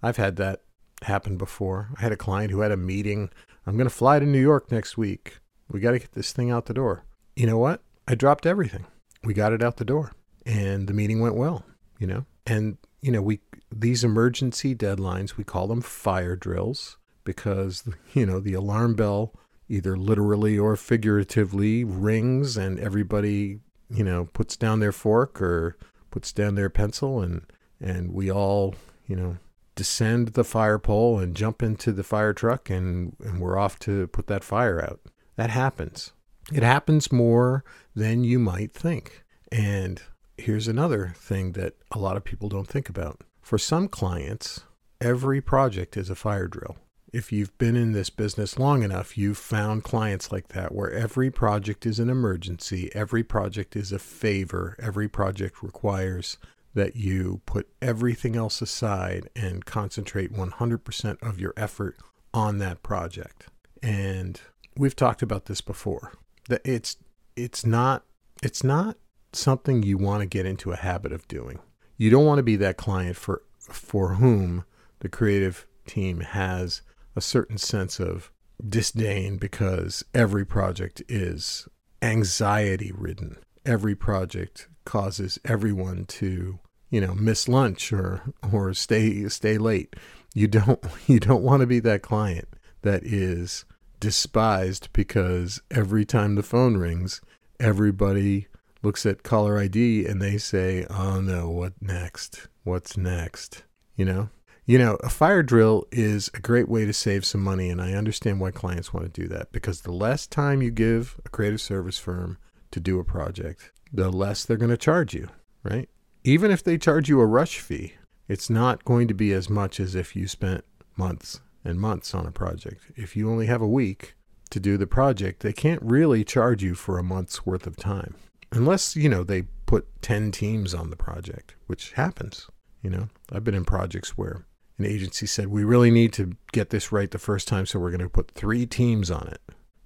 I've 0.02 0.18
had 0.18 0.36
that 0.36 0.64
happen 1.04 1.38
before. 1.38 1.88
I 1.96 2.02
had 2.02 2.12
a 2.12 2.16
client 2.18 2.50
who 2.50 2.60
had 2.60 2.72
a 2.72 2.76
meeting 2.76 3.30
I'm 3.66 3.78
going 3.78 3.88
to 3.88 3.94
fly 3.94 4.18
to 4.18 4.26
New 4.26 4.38
York 4.38 4.70
next 4.70 4.98
week. 4.98 5.38
We 5.70 5.80
got 5.80 5.92
to 5.92 5.98
get 5.98 6.12
this 6.12 6.34
thing 6.34 6.50
out 6.50 6.66
the 6.66 6.74
door. 6.74 7.06
You 7.34 7.46
know 7.46 7.56
what? 7.56 7.80
I 8.06 8.14
dropped 8.14 8.44
everything. 8.44 8.84
We 9.24 9.32
got 9.32 9.54
it 9.54 9.62
out 9.62 9.78
the 9.78 9.86
door 9.86 10.12
and 10.44 10.88
the 10.88 10.94
meeting 10.94 11.20
went 11.20 11.36
well, 11.36 11.64
you 11.98 12.06
know? 12.06 12.26
And, 12.46 12.76
you 13.00 13.10
know, 13.10 13.22
we, 13.22 13.40
these 13.74 14.04
emergency 14.04 14.74
deadlines, 14.74 15.38
we 15.38 15.44
call 15.44 15.68
them 15.68 15.80
fire 15.80 16.36
drills 16.36 16.98
because, 17.24 17.84
you 18.12 18.26
know, 18.26 18.40
the 18.40 18.52
alarm 18.52 18.94
bell 18.94 19.32
either 19.70 19.96
literally 19.96 20.58
or 20.58 20.76
figuratively 20.76 21.84
rings 21.84 22.56
and 22.56 22.78
everybody, 22.80 23.60
you 23.88 24.02
know, 24.02 24.28
puts 24.32 24.56
down 24.56 24.80
their 24.80 24.92
fork 24.92 25.40
or 25.40 25.76
puts 26.10 26.32
down 26.32 26.56
their 26.56 26.68
pencil 26.68 27.22
and, 27.22 27.46
and 27.80 28.12
we 28.12 28.30
all, 28.30 28.74
you 29.06 29.14
know, 29.14 29.38
descend 29.76 30.28
the 30.28 30.44
fire 30.44 30.78
pole 30.78 31.20
and 31.20 31.36
jump 31.36 31.62
into 31.62 31.92
the 31.92 32.02
fire 32.02 32.32
truck 32.32 32.68
and, 32.68 33.16
and 33.24 33.40
we're 33.40 33.56
off 33.56 33.78
to 33.78 34.08
put 34.08 34.26
that 34.26 34.42
fire 34.42 34.82
out. 34.82 35.00
That 35.36 35.50
happens, 35.50 36.12
It 36.52 36.64
happens 36.64 37.12
more 37.12 37.64
than 37.94 38.24
you 38.24 38.38
might 38.40 38.74
think. 38.74 39.24
And 39.52 40.02
here's 40.36 40.68
another 40.68 41.14
thing 41.16 41.52
that 41.52 41.74
a 41.92 41.98
lot 41.98 42.16
of 42.16 42.24
people 42.24 42.48
don't 42.48 42.68
think 42.68 42.88
about. 42.88 43.22
For 43.40 43.56
some 43.56 43.88
clients, 43.88 44.64
every 45.00 45.40
project 45.40 45.96
is 45.96 46.10
a 46.10 46.14
fire 46.14 46.48
drill. 46.48 46.76
If 47.12 47.32
you've 47.32 47.56
been 47.58 47.76
in 47.76 47.92
this 47.92 48.10
business 48.10 48.58
long 48.58 48.82
enough, 48.82 49.18
you've 49.18 49.38
found 49.38 49.82
clients 49.82 50.30
like 50.30 50.48
that 50.48 50.72
where 50.72 50.92
every 50.92 51.30
project 51.30 51.84
is 51.84 51.98
an 51.98 52.08
emergency, 52.08 52.90
every 52.94 53.24
project 53.24 53.74
is 53.74 53.90
a 53.90 53.98
favor, 53.98 54.76
every 54.78 55.08
project 55.08 55.62
requires 55.62 56.38
that 56.74 56.94
you 56.94 57.40
put 57.46 57.68
everything 57.82 58.36
else 58.36 58.62
aside 58.62 59.28
and 59.34 59.64
concentrate 59.64 60.32
100% 60.32 61.22
of 61.22 61.40
your 61.40 61.52
effort 61.56 61.96
on 62.32 62.58
that 62.58 62.82
project. 62.82 63.48
And 63.82 64.40
we've 64.76 64.94
talked 64.94 65.22
about 65.22 65.46
this 65.46 65.60
before. 65.60 66.12
That 66.48 66.60
it's 66.64 66.96
it's 67.36 67.64
not 67.64 68.04
it's 68.42 68.64
not 68.64 68.96
something 69.32 69.82
you 69.82 69.98
want 69.98 70.20
to 70.20 70.26
get 70.26 70.46
into 70.46 70.72
a 70.72 70.76
habit 70.76 71.12
of 71.12 71.26
doing. 71.28 71.58
You 71.96 72.10
don't 72.10 72.24
want 72.24 72.38
to 72.38 72.44
be 72.44 72.56
that 72.56 72.76
client 72.76 73.16
for 73.16 73.42
for 73.58 74.14
whom 74.14 74.64
the 75.00 75.08
creative 75.08 75.66
team 75.86 76.20
has 76.20 76.82
a 77.16 77.20
certain 77.20 77.58
sense 77.58 77.98
of 78.00 78.30
disdain 78.66 79.36
because 79.36 80.04
every 80.14 80.44
project 80.44 81.02
is 81.08 81.68
anxiety 82.02 82.92
ridden. 82.94 83.36
Every 83.64 83.94
project 83.94 84.68
causes 84.84 85.38
everyone 85.44 86.06
to, 86.06 86.58
you 86.90 87.00
know, 87.00 87.14
miss 87.14 87.48
lunch 87.48 87.92
or 87.92 88.22
or 88.52 88.74
stay 88.74 89.28
stay 89.28 89.58
late. 89.58 89.94
You 90.34 90.48
don't 90.48 90.82
you 91.06 91.20
don't 91.20 91.42
want 91.42 91.60
to 91.60 91.66
be 91.66 91.80
that 91.80 92.02
client 92.02 92.48
that 92.82 93.04
is 93.04 93.64
despised 93.98 94.88
because 94.92 95.60
every 95.70 96.04
time 96.04 96.34
the 96.34 96.42
phone 96.42 96.76
rings, 96.76 97.20
everybody 97.58 98.46
looks 98.82 99.04
at 99.04 99.22
caller 99.22 99.58
ID 99.58 100.06
and 100.06 100.20
they 100.22 100.38
say, 100.38 100.86
"Oh 100.88 101.20
no, 101.20 101.50
what 101.50 101.74
next? 101.80 102.48
What's 102.64 102.96
next?" 102.96 103.64
You 103.96 104.06
know? 104.06 104.28
You 104.70 104.78
know, 104.78 104.98
a 105.02 105.08
fire 105.08 105.42
drill 105.42 105.88
is 105.90 106.30
a 106.32 106.38
great 106.38 106.68
way 106.68 106.86
to 106.86 106.92
save 106.92 107.24
some 107.24 107.42
money 107.42 107.70
and 107.70 107.82
I 107.82 107.94
understand 107.94 108.38
why 108.38 108.52
clients 108.52 108.94
want 108.94 109.12
to 109.12 109.20
do 109.20 109.26
that 109.26 109.50
because 109.50 109.80
the 109.80 109.90
less 109.90 110.28
time 110.28 110.62
you 110.62 110.70
give 110.70 111.20
a 111.24 111.28
creative 111.28 111.60
service 111.60 111.98
firm 111.98 112.38
to 112.70 112.78
do 112.78 113.00
a 113.00 113.04
project, 113.04 113.72
the 113.92 114.10
less 114.10 114.44
they're 114.44 114.56
going 114.56 114.70
to 114.70 114.76
charge 114.76 115.12
you, 115.12 115.28
right? 115.64 115.88
Even 116.22 116.52
if 116.52 116.62
they 116.62 116.78
charge 116.78 117.08
you 117.08 117.20
a 117.20 117.26
rush 117.26 117.58
fee, 117.58 117.94
it's 118.28 118.48
not 118.48 118.84
going 118.84 119.08
to 119.08 119.12
be 119.12 119.32
as 119.32 119.50
much 119.50 119.80
as 119.80 119.96
if 119.96 120.14
you 120.14 120.28
spent 120.28 120.64
months 120.96 121.40
and 121.64 121.80
months 121.80 122.14
on 122.14 122.24
a 122.24 122.30
project. 122.30 122.92
If 122.94 123.16
you 123.16 123.28
only 123.28 123.46
have 123.46 123.62
a 123.62 123.66
week 123.66 124.14
to 124.50 124.60
do 124.60 124.76
the 124.76 124.86
project, 124.86 125.40
they 125.40 125.52
can't 125.52 125.82
really 125.82 126.22
charge 126.22 126.62
you 126.62 126.76
for 126.76 126.96
a 126.96 127.02
month's 127.02 127.44
worth 127.44 127.66
of 127.66 127.76
time. 127.76 128.14
Unless, 128.52 128.94
you 128.94 129.08
know, 129.08 129.24
they 129.24 129.46
put 129.66 130.00
10 130.00 130.30
teams 130.30 130.74
on 130.74 130.90
the 130.90 130.96
project, 130.96 131.56
which 131.66 131.90
happens. 131.94 132.46
You 132.82 132.90
know, 132.90 133.08
I've 133.32 133.42
been 133.42 133.56
in 133.56 133.64
projects 133.64 134.16
where 134.16 134.46
an 134.80 134.86
agency 134.86 135.26
said, 135.26 135.48
we 135.48 135.62
really 135.62 135.90
need 135.90 136.12
to 136.14 136.32
get 136.52 136.70
this 136.70 136.90
right 136.90 137.10
the 137.10 137.18
first 137.18 137.46
time, 137.46 137.66
so 137.66 137.78
we're 137.78 137.90
going 137.90 138.00
to 138.00 138.08
put 138.08 138.30
three 138.32 138.66
teams 138.66 139.10
on 139.10 139.28
it. 139.28 139.40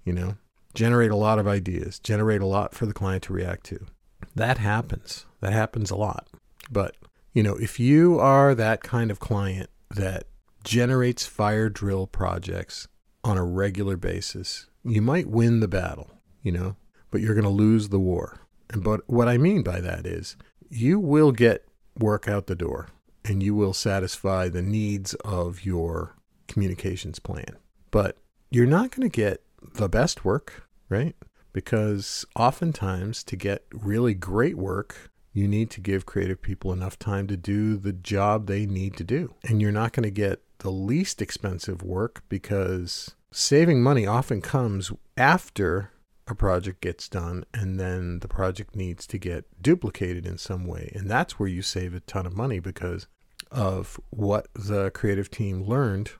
You 0.04 0.12
know, 0.12 0.36
generate 0.74 1.10
a 1.10 1.16
lot 1.16 1.38
of 1.38 1.46
ideas, 1.46 1.98
generate 1.98 2.40
a 2.40 2.46
lot 2.46 2.74
for 2.74 2.86
the 2.86 2.92
client 2.92 3.24
to 3.24 3.32
react 3.32 3.64
to. 3.66 3.86
That 4.34 4.58
happens. 4.58 5.26
That 5.40 5.52
happens 5.52 5.90
a 5.90 5.96
lot. 5.96 6.28
But, 6.70 6.96
you 7.32 7.42
know, 7.42 7.56
if 7.56 7.78
you 7.78 8.18
are 8.18 8.54
that 8.54 8.82
kind 8.82 9.10
of 9.10 9.20
client 9.20 9.70
that 9.90 10.24
generates 10.62 11.26
fire 11.26 11.68
drill 11.68 12.06
projects 12.06 12.88
on 13.22 13.36
a 13.36 13.44
regular 13.44 13.96
basis, 13.96 14.68
you 14.84 15.02
might 15.02 15.28
win 15.28 15.60
the 15.60 15.68
battle, 15.68 16.10
you 16.42 16.52
know, 16.52 16.76
but 17.10 17.20
you're 17.20 17.34
going 17.34 17.44
to 17.44 17.50
lose 17.50 17.88
the 17.88 17.98
war. 17.98 18.40
And 18.70 18.82
but 18.82 19.02
what 19.06 19.28
I 19.28 19.38
mean 19.38 19.62
by 19.62 19.80
that 19.80 20.06
is 20.06 20.36
you 20.68 20.98
will 20.98 21.32
get 21.32 21.66
work 21.98 22.28
out 22.28 22.46
the 22.46 22.54
door 22.54 22.88
and 23.24 23.42
you 23.42 23.54
will 23.54 23.72
satisfy 23.72 24.48
the 24.48 24.62
needs 24.62 25.14
of 25.24 25.64
your 25.64 26.16
communications 26.48 27.18
plan. 27.18 27.56
But 27.90 28.18
you're 28.50 28.66
not 28.66 28.90
going 28.90 29.08
to 29.08 29.14
get 29.14 29.42
the 29.74 29.88
best 29.88 30.24
work, 30.24 30.68
right? 30.88 31.16
Because 31.52 32.24
oftentimes 32.36 33.22
to 33.24 33.36
get 33.36 33.64
really 33.72 34.14
great 34.14 34.56
work, 34.56 35.10
you 35.32 35.48
need 35.48 35.70
to 35.70 35.80
give 35.80 36.06
creative 36.06 36.40
people 36.40 36.72
enough 36.72 36.98
time 36.98 37.26
to 37.26 37.36
do 37.36 37.76
the 37.76 37.92
job 37.92 38.46
they 38.46 38.66
need 38.66 38.96
to 38.96 39.04
do. 39.04 39.34
And 39.48 39.60
you're 39.60 39.72
not 39.72 39.92
going 39.92 40.04
to 40.04 40.10
get 40.10 40.42
the 40.58 40.70
least 40.70 41.20
expensive 41.20 41.82
work 41.82 42.22
because 42.28 43.14
saving 43.32 43.82
money 43.82 44.06
often 44.06 44.40
comes 44.40 44.92
after 45.16 45.90
a 46.26 46.34
project 46.34 46.80
gets 46.80 47.08
done 47.08 47.44
and 47.52 47.78
then 47.78 48.20
the 48.20 48.28
project 48.28 48.74
needs 48.74 49.06
to 49.08 49.18
get 49.18 49.44
duplicated 49.60 50.24
in 50.24 50.38
some 50.38 50.64
way. 50.66 50.90
And 50.94 51.10
that's 51.10 51.38
where 51.38 51.48
you 51.48 51.62
save 51.62 51.94
a 51.94 52.00
ton 52.00 52.26
of 52.26 52.36
money 52.36 52.60
because 52.60 53.06
of 53.54 54.00
what 54.10 54.48
the 54.54 54.90
creative 54.90 55.30
team 55.30 55.62
learned 55.62 56.10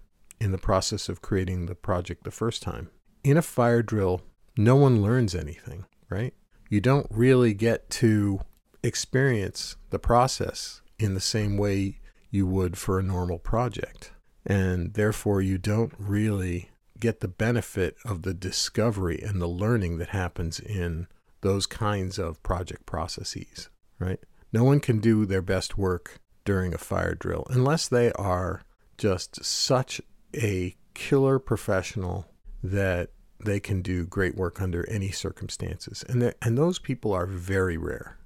in 0.40 0.52
the 0.52 0.58
process 0.58 1.08
of 1.08 1.20
creating 1.20 1.66
the 1.66 1.74
project 1.74 2.24
the 2.24 2.30
first 2.30 2.62
time. 2.62 2.90
In 3.24 3.36
a 3.36 3.42
fire 3.42 3.82
drill, 3.82 4.22
no 4.56 4.76
one 4.76 5.02
learns 5.02 5.34
anything, 5.34 5.84
right? 6.08 6.32
You 6.70 6.80
don't 6.80 7.08
really 7.10 7.52
get 7.52 7.90
to 7.90 8.40
experience 8.82 9.76
the 9.90 9.98
process 9.98 10.80
in 10.98 11.14
the 11.14 11.20
same 11.20 11.56
way 11.56 11.98
you 12.30 12.46
would 12.46 12.78
for 12.78 12.98
a 12.98 13.02
normal 13.02 13.38
project. 13.38 14.12
And 14.46 14.94
therefore, 14.94 15.40
you 15.40 15.58
don't 15.58 15.94
really 15.98 16.70
get 17.00 17.20
the 17.20 17.28
benefit 17.28 17.96
of 18.04 18.22
the 18.22 18.34
discovery 18.34 19.20
and 19.20 19.40
the 19.40 19.48
learning 19.48 19.98
that 19.98 20.10
happens 20.10 20.60
in 20.60 21.08
those 21.40 21.66
kinds 21.66 22.18
of 22.18 22.42
project 22.42 22.86
processes, 22.86 23.68
right? 23.98 24.20
No 24.52 24.62
one 24.64 24.80
can 24.80 25.00
do 25.00 25.26
their 25.26 25.42
best 25.42 25.76
work 25.76 26.20
during 26.44 26.74
a 26.74 26.78
fire 26.78 27.14
drill 27.14 27.46
unless 27.50 27.88
they 27.88 28.12
are 28.12 28.62
just 28.98 29.44
such 29.44 30.00
a 30.34 30.74
killer 30.94 31.38
professional 31.38 32.26
that 32.62 33.10
they 33.44 33.60
can 33.60 33.82
do 33.82 34.06
great 34.06 34.36
work 34.36 34.62
under 34.62 34.88
any 34.88 35.10
circumstances. 35.10 36.04
And 36.08 36.34
and 36.40 36.56
those 36.56 36.78
people 36.78 37.12
are 37.12 37.26
very 37.26 37.76
rare. 37.76 38.16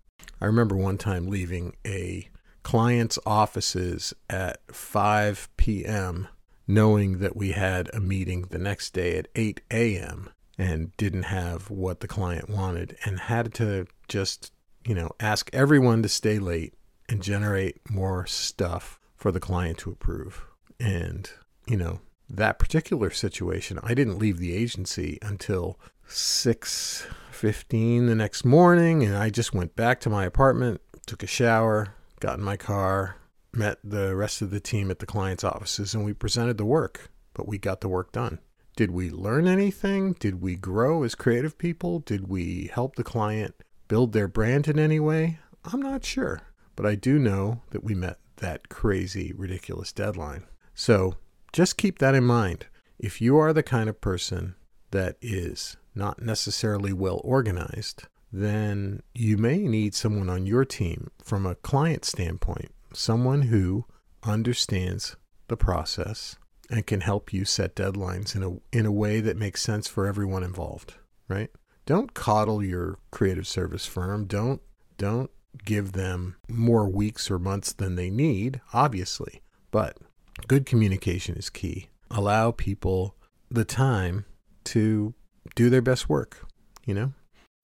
I 0.40 0.46
remember 0.46 0.76
one 0.76 0.98
time 0.98 1.26
leaving 1.26 1.74
a 1.86 2.28
client's 2.62 3.18
offices 3.26 4.14
at 4.28 4.60
5 4.72 5.48
p.m 5.56 6.28
knowing 6.68 7.18
that 7.18 7.34
we 7.34 7.52
had 7.52 7.92
a 7.94 7.98
meeting 7.98 8.42
the 8.50 8.58
next 8.58 8.92
day 8.92 9.16
at 9.16 9.26
8 9.34 9.62
a.m. 9.72 10.28
and 10.58 10.94
didn't 10.98 11.24
have 11.24 11.70
what 11.70 12.00
the 12.00 12.06
client 12.06 12.50
wanted 12.50 12.96
and 13.06 13.18
had 13.18 13.54
to 13.54 13.86
just, 14.06 14.52
you 14.84 14.94
know, 14.94 15.10
ask 15.18 15.48
everyone 15.54 16.02
to 16.02 16.08
stay 16.08 16.38
late 16.38 16.74
and 17.08 17.22
generate 17.22 17.78
more 17.90 18.26
stuff 18.26 19.00
for 19.16 19.32
the 19.32 19.40
client 19.40 19.78
to 19.78 19.90
approve. 19.90 20.44
And, 20.78 21.30
you 21.66 21.76
know, 21.76 22.00
that 22.28 22.58
particular 22.58 23.10
situation, 23.10 23.78
I 23.82 23.94
didn't 23.94 24.18
leave 24.18 24.38
the 24.38 24.54
agency 24.54 25.18
until 25.22 25.78
6:15 26.06 28.06
the 28.06 28.14
next 28.14 28.44
morning 28.44 29.02
and 29.02 29.16
I 29.16 29.30
just 29.30 29.54
went 29.54 29.76
back 29.76 30.00
to 30.00 30.10
my 30.10 30.24
apartment, 30.24 30.80
took 31.06 31.22
a 31.22 31.26
shower, 31.26 31.94
got 32.20 32.38
in 32.38 32.44
my 32.44 32.56
car, 32.56 33.16
met 33.52 33.78
the 33.82 34.14
rest 34.14 34.42
of 34.42 34.50
the 34.50 34.60
team 34.60 34.90
at 34.90 34.98
the 34.98 35.06
client's 35.06 35.44
offices 35.44 35.94
and 35.94 36.04
we 36.04 36.12
presented 36.12 36.58
the 36.58 36.64
work, 36.64 37.10
but 37.34 37.48
we 37.48 37.58
got 37.58 37.80
the 37.80 37.88
work 37.88 38.12
done. 38.12 38.38
Did 38.76 38.90
we 38.92 39.10
learn 39.10 39.48
anything? 39.48 40.12
Did 40.12 40.40
we 40.40 40.54
grow 40.54 41.02
as 41.02 41.14
creative 41.14 41.58
people? 41.58 41.98
Did 41.98 42.28
we 42.28 42.70
help 42.72 42.94
the 42.94 43.04
client 43.04 43.56
build 43.88 44.12
their 44.12 44.28
brand 44.28 44.68
in 44.68 44.78
any 44.78 45.00
way? 45.00 45.40
I'm 45.64 45.82
not 45.82 46.04
sure, 46.04 46.42
but 46.78 46.86
I 46.86 46.94
do 46.94 47.18
know 47.18 47.62
that 47.70 47.82
we 47.82 47.96
met 47.96 48.20
that 48.36 48.68
crazy, 48.68 49.32
ridiculous 49.36 49.92
deadline. 49.92 50.44
So 50.76 51.14
just 51.52 51.76
keep 51.76 51.98
that 51.98 52.14
in 52.14 52.22
mind. 52.22 52.66
If 53.00 53.20
you 53.20 53.36
are 53.36 53.52
the 53.52 53.64
kind 53.64 53.88
of 53.88 54.00
person 54.00 54.54
that 54.92 55.16
is 55.20 55.76
not 55.92 56.22
necessarily 56.22 56.92
well 56.92 57.20
organized, 57.24 58.04
then 58.32 59.02
you 59.12 59.36
may 59.36 59.58
need 59.58 59.96
someone 59.96 60.30
on 60.30 60.46
your 60.46 60.64
team 60.64 61.10
from 61.24 61.46
a 61.46 61.56
client 61.56 62.04
standpoint 62.04 62.70
someone 62.92 63.42
who 63.42 63.84
understands 64.22 65.16
the 65.48 65.56
process 65.56 66.36
and 66.70 66.86
can 66.86 67.00
help 67.00 67.32
you 67.32 67.44
set 67.44 67.74
deadlines 67.74 68.36
in 68.36 68.42
a 68.44 68.76
in 68.76 68.86
a 68.86 68.92
way 68.92 69.20
that 69.20 69.36
makes 69.36 69.62
sense 69.62 69.88
for 69.88 70.06
everyone 70.06 70.44
involved, 70.44 70.94
right? 71.26 71.50
Don't 71.86 72.14
coddle 72.14 72.62
your 72.62 72.98
creative 73.10 73.48
service 73.48 73.84
firm. 73.84 74.26
Don't 74.26 74.60
don't 74.96 75.30
give 75.64 75.92
them 75.92 76.36
more 76.48 76.88
weeks 76.88 77.30
or 77.30 77.38
months 77.38 77.72
than 77.72 77.96
they 77.96 78.10
need, 78.10 78.60
obviously. 78.72 79.42
But 79.70 79.98
good 80.46 80.66
communication 80.66 81.36
is 81.36 81.50
key. 81.50 81.88
Allow 82.10 82.52
people 82.52 83.16
the 83.50 83.64
time 83.64 84.24
to 84.64 85.14
do 85.54 85.70
their 85.70 85.82
best 85.82 86.08
work, 86.08 86.46
you 86.84 86.94
know? 86.94 87.12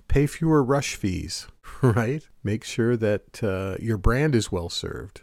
Pay 0.08 0.26
fewer 0.26 0.62
rush 0.62 0.96
fees, 0.96 1.46
right? 1.82 2.26
Make 2.42 2.64
sure 2.64 2.96
that 2.96 3.42
uh, 3.42 3.76
your 3.80 3.98
brand 3.98 4.34
is 4.34 4.52
well 4.52 4.68
served. 4.68 5.22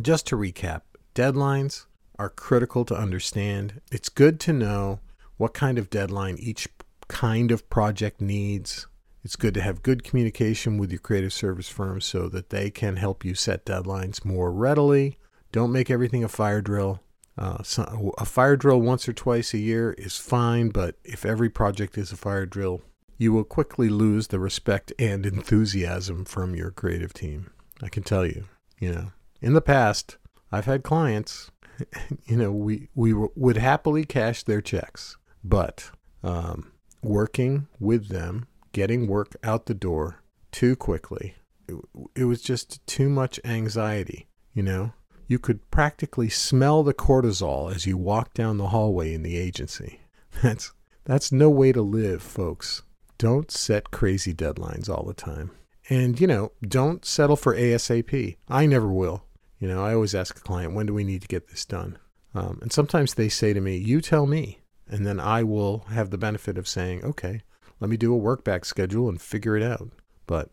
Just 0.00 0.26
to 0.28 0.36
recap, 0.36 0.82
deadlines 1.14 1.86
are 2.18 2.30
critical 2.30 2.84
to 2.86 2.94
understand. 2.94 3.80
It's 3.90 4.08
good 4.08 4.40
to 4.40 4.52
know 4.52 5.00
what 5.36 5.54
kind 5.54 5.78
of 5.78 5.90
deadline 5.90 6.36
each 6.38 6.68
kind 7.08 7.50
of 7.50 7.68
project 7.68 8.20
needs. 8.20 8.86
It's 9.24 9.36
good 9.36 9.54
to 9.54 9.62
have 9.62 9.82
good 9.82 10.02
communication 10.02 10.78
with 10.78 10.90
your 10.90 10.98
creative 10.98 11.32
service 11.32 11.68
firm 11.68 12.00
so 12.00 12.28
that 12.28 12.50
they 12.50 12.70
can 12.70 12.96
help 12.96 13.24
you 13.24 13.34
set 13.34 13.64
deadlines 13.64 14.24
more 14.24 14.52
readily. 14.52 15.18
Don't 15.52 15.72
make 15.72 15.90
everything 15.90 16.24
a 16.24 16.28
fire 16.28 16.60
drill. 16.60 17.00
Uh, 17.38 17.62
so 17.62 18.12
a 18.18 18.24
fire 18.24 18.56
drill 18.56 18.80
once 18.80 19.08
or 19.08 19.12
twice 19.12 19.54
a 19.54 19.58
year 19.58 19.92
is 19.92 20.18
fine, 20.18 20.68
but 20.68 20.96
if 21.04 21.24
every 21.24 21.48
project 21.48 21.96
is 21.96 22.12
a 22.12 22.16
fire 22.16 22.46
drill, 22.46 22.82
you 23.16 23.32
will 23.32 23.44
quickly 23.44 23.88
lose 23.88 24.26
the 24.26 24.40
respect 24.40 24.92
and 24.98 25.24
enthusiasm 25.24 26.24
from 26.24 26.56
your 26.56 26.70
creative 26.70 27.14
team. 27.14 27.50
I 27.80 27.88
can 27.88 28.02
tell 28.02 28.26
you, 28.26 28.44
you 28.80 28.92
know, 28.92 29.12
in 29.40 29.54
the 29.54 29.60
past, 29.60 30.18
I've 30.50 30.66
had 30.66 30.82
clients, 30.82 31.50
you 32.26 32.36
know, 32.36 32.50
we, 32.50 32.88
we 32.94 33.12
would 33.12 33.56
happily 33.56 34.04
cash 34.04 34.42
their 34.42 34.60
checks, 34.60 35.16
but 35.44 35.90
um, 36.22 36.72
working 37.02 37.68
with 37.78 38.08
them, 38.08 38.46
getting 38.72 39.06
work 39.06 39.36
out 39.42 39.66
the 39.66 39.74
door 39.74 40.22
too 40.50 40.76
quickly, 40.76 41.34
it, 41.68 41.76
it 42.14 42.24
was 42.24 42.42
just 42.42 42.84
too 42.86 43.08
much 43.08 43.40
anxiety, 43.44 44.28
you 44.54 44.62
know? 44.62 44.92
You 45.28 45.38
could 45.38 45.70
practically 45.70 46.28
smell 46.28 46.82
the 46.82 46.94
cortisol 46.94 47.74
as 47.74 47.86
you 47.86 47.96
walk 47.96 48.34
down 48.34 48.58
the 48.58 48.68
hallway 48.68 49.14
in 49.14 49.22
the 49.22 49.36
agency. 49.36 50.00
That's 50.42 50.72
that's 51.04 51.32
no 51.32 51.50
way 51.50 51.72
to 51.72 51.82
live, 51.82 52.22
folks. 52.22 52.82
Don't 53.18 53.50
set 53.50 53.90
crazy 53.90 54.32
deadlines 54.32 54.88
all 54.88 55.04
the 55.04 55.14
time. 55.14 55.50
And, 55.88 56.20
you 56.20 56.26
know, 56.26 56.52
don't 56.66 57.04
settle 57.04 57.36
for 57.36 57.56
ASAP. 57.56 58.36
I 58.48 58.66
never 58.66 58.86
will. 58.86 59.24
You 59.58 59.68
know, 59.68 59.84
I 59.84 59.94
always 59.94 60.14
ask 60.14 60.36
a 60.36 60.40
client, 60.40 60.74
when 60.74 60.86
do 60.86 60.94
we 60.94 61.04
need 61.04 61.22
to 61.22 61.28
get 61.28 61.48
this 61.48 61.64
done? 61.64 61.98
Um, 62.34 62.58
and 62.62 62.72
sometimes 62.72 63.14
they 63.14 63.28
say 63.28 63.52
to 63.52 63.60
me, 63.60 63.76
you 63.76 64.00
tell 64.00 64.26
me. 64.26 64.60
And 64.88 65.06
then 65.06 65.18
I 65.18 65.42
will 65.42 65.80
have 65.90 66.10
the 66.10 66.18
benefit 66.18 66.56
of 66.56 66.68
saying, 66.68 67.04
okay, 67.04 67.42
let 67.82 67.90
me 67.90 67.96
do 67.96 68.14
a 68.14 68.16
work 68.16 68.44
back 68.44 68.64
schedule 68.64 69.08
and 69.08 69.20
figure 69.20 69.56
it 69.56 69.62
out. 69.62 69.88
But 70.28 70.50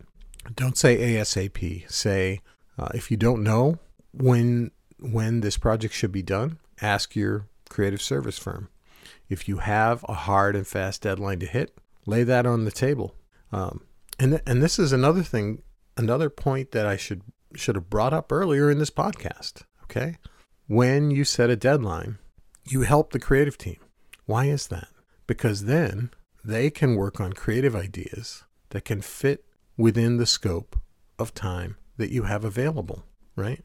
don't 0.55 0.75
say 0.75 0.97
ASAP. 0.97 1.89
Say, 1.89 2.41
uh, 2.75 2.89
if 2.95 3.11
you 3.11 3.17
don't 3.17 3.43
know, 3.43 3.77
when 4.11 4.71
when 4.99 5.41
this 5.41 5.55
project 5.55 5.93
should 5.93 6.11
be 6.11 6.23
done, 6.23 6.57
ask 6.81 7.15
your 7.15 7.45
creative 7.69 8.01
service 8.01 8.39
firm. 8.39 8.69
If 9.29 9.47
you 9.47 9.57
have 9.57 10.03
a 10.09 10.15
hard 10.15 10.55
and 10.55 10.65
fast 10.65 11.03
deadline 11.03 11.37
to 11.41 11.45
hit, 11.45 11.77
lay 12.07 12.23
that 12.23 12.47
on 12.47 12.65
the 12.65 12.71
table. 12.71 13.13
Um, 13.51 13.83
and 14.17 14.31
th- 14.31 14.43
and 14.47 14.63
this 14.63 14.79
is 14.79 14.91
another 14.91 15.21
thing, 15.21 15.61
another 15.95 16.31
point 16.31 16.71
that 16.71 16.87
I 16.87 16.97
should 16.97 17.21
should 17.53 17.75
have 17.75 17.91
brought 17.91 18.11
up 18.11 18.31
earlier 18.31 18.71
in 18.71 18.79
this 18.79 18.89
podcast. 18.89 19.61
Okay, 19.83 20.15
when 20.65 21.11
you 21.11 21.23
set 21.25 21.51
a 21.51 21.55
deadline, 21.55 22.17
you 22.65 22.81
help 22.81 23.11
the 23.11 23.19
creative 23.19 23.59
team. 23.59 23.77
Why 24.25 24.45
is 24.45 24.65
that? 24.69 24.87
Because 25.27 25.65
then 25.65 26.09
they 26.43 26.69
can 26.69 26.95
work 26.95 27.19
on 27.19 27.33
creative 27.33 27.75
ideas 27.75 28.43
that 28.69 28.85
can 28.85 29.01
fit 29.01 29.45
within 29.77 30.17
the 30.17 30.25
scope 30.25 30.77
of 31.17 31.33
time 31.33 31.77
that 31.97 32.11
you 32.11 32.23
have 32.23 32.45
available, 32.45 33.03
right? 33.35 33.63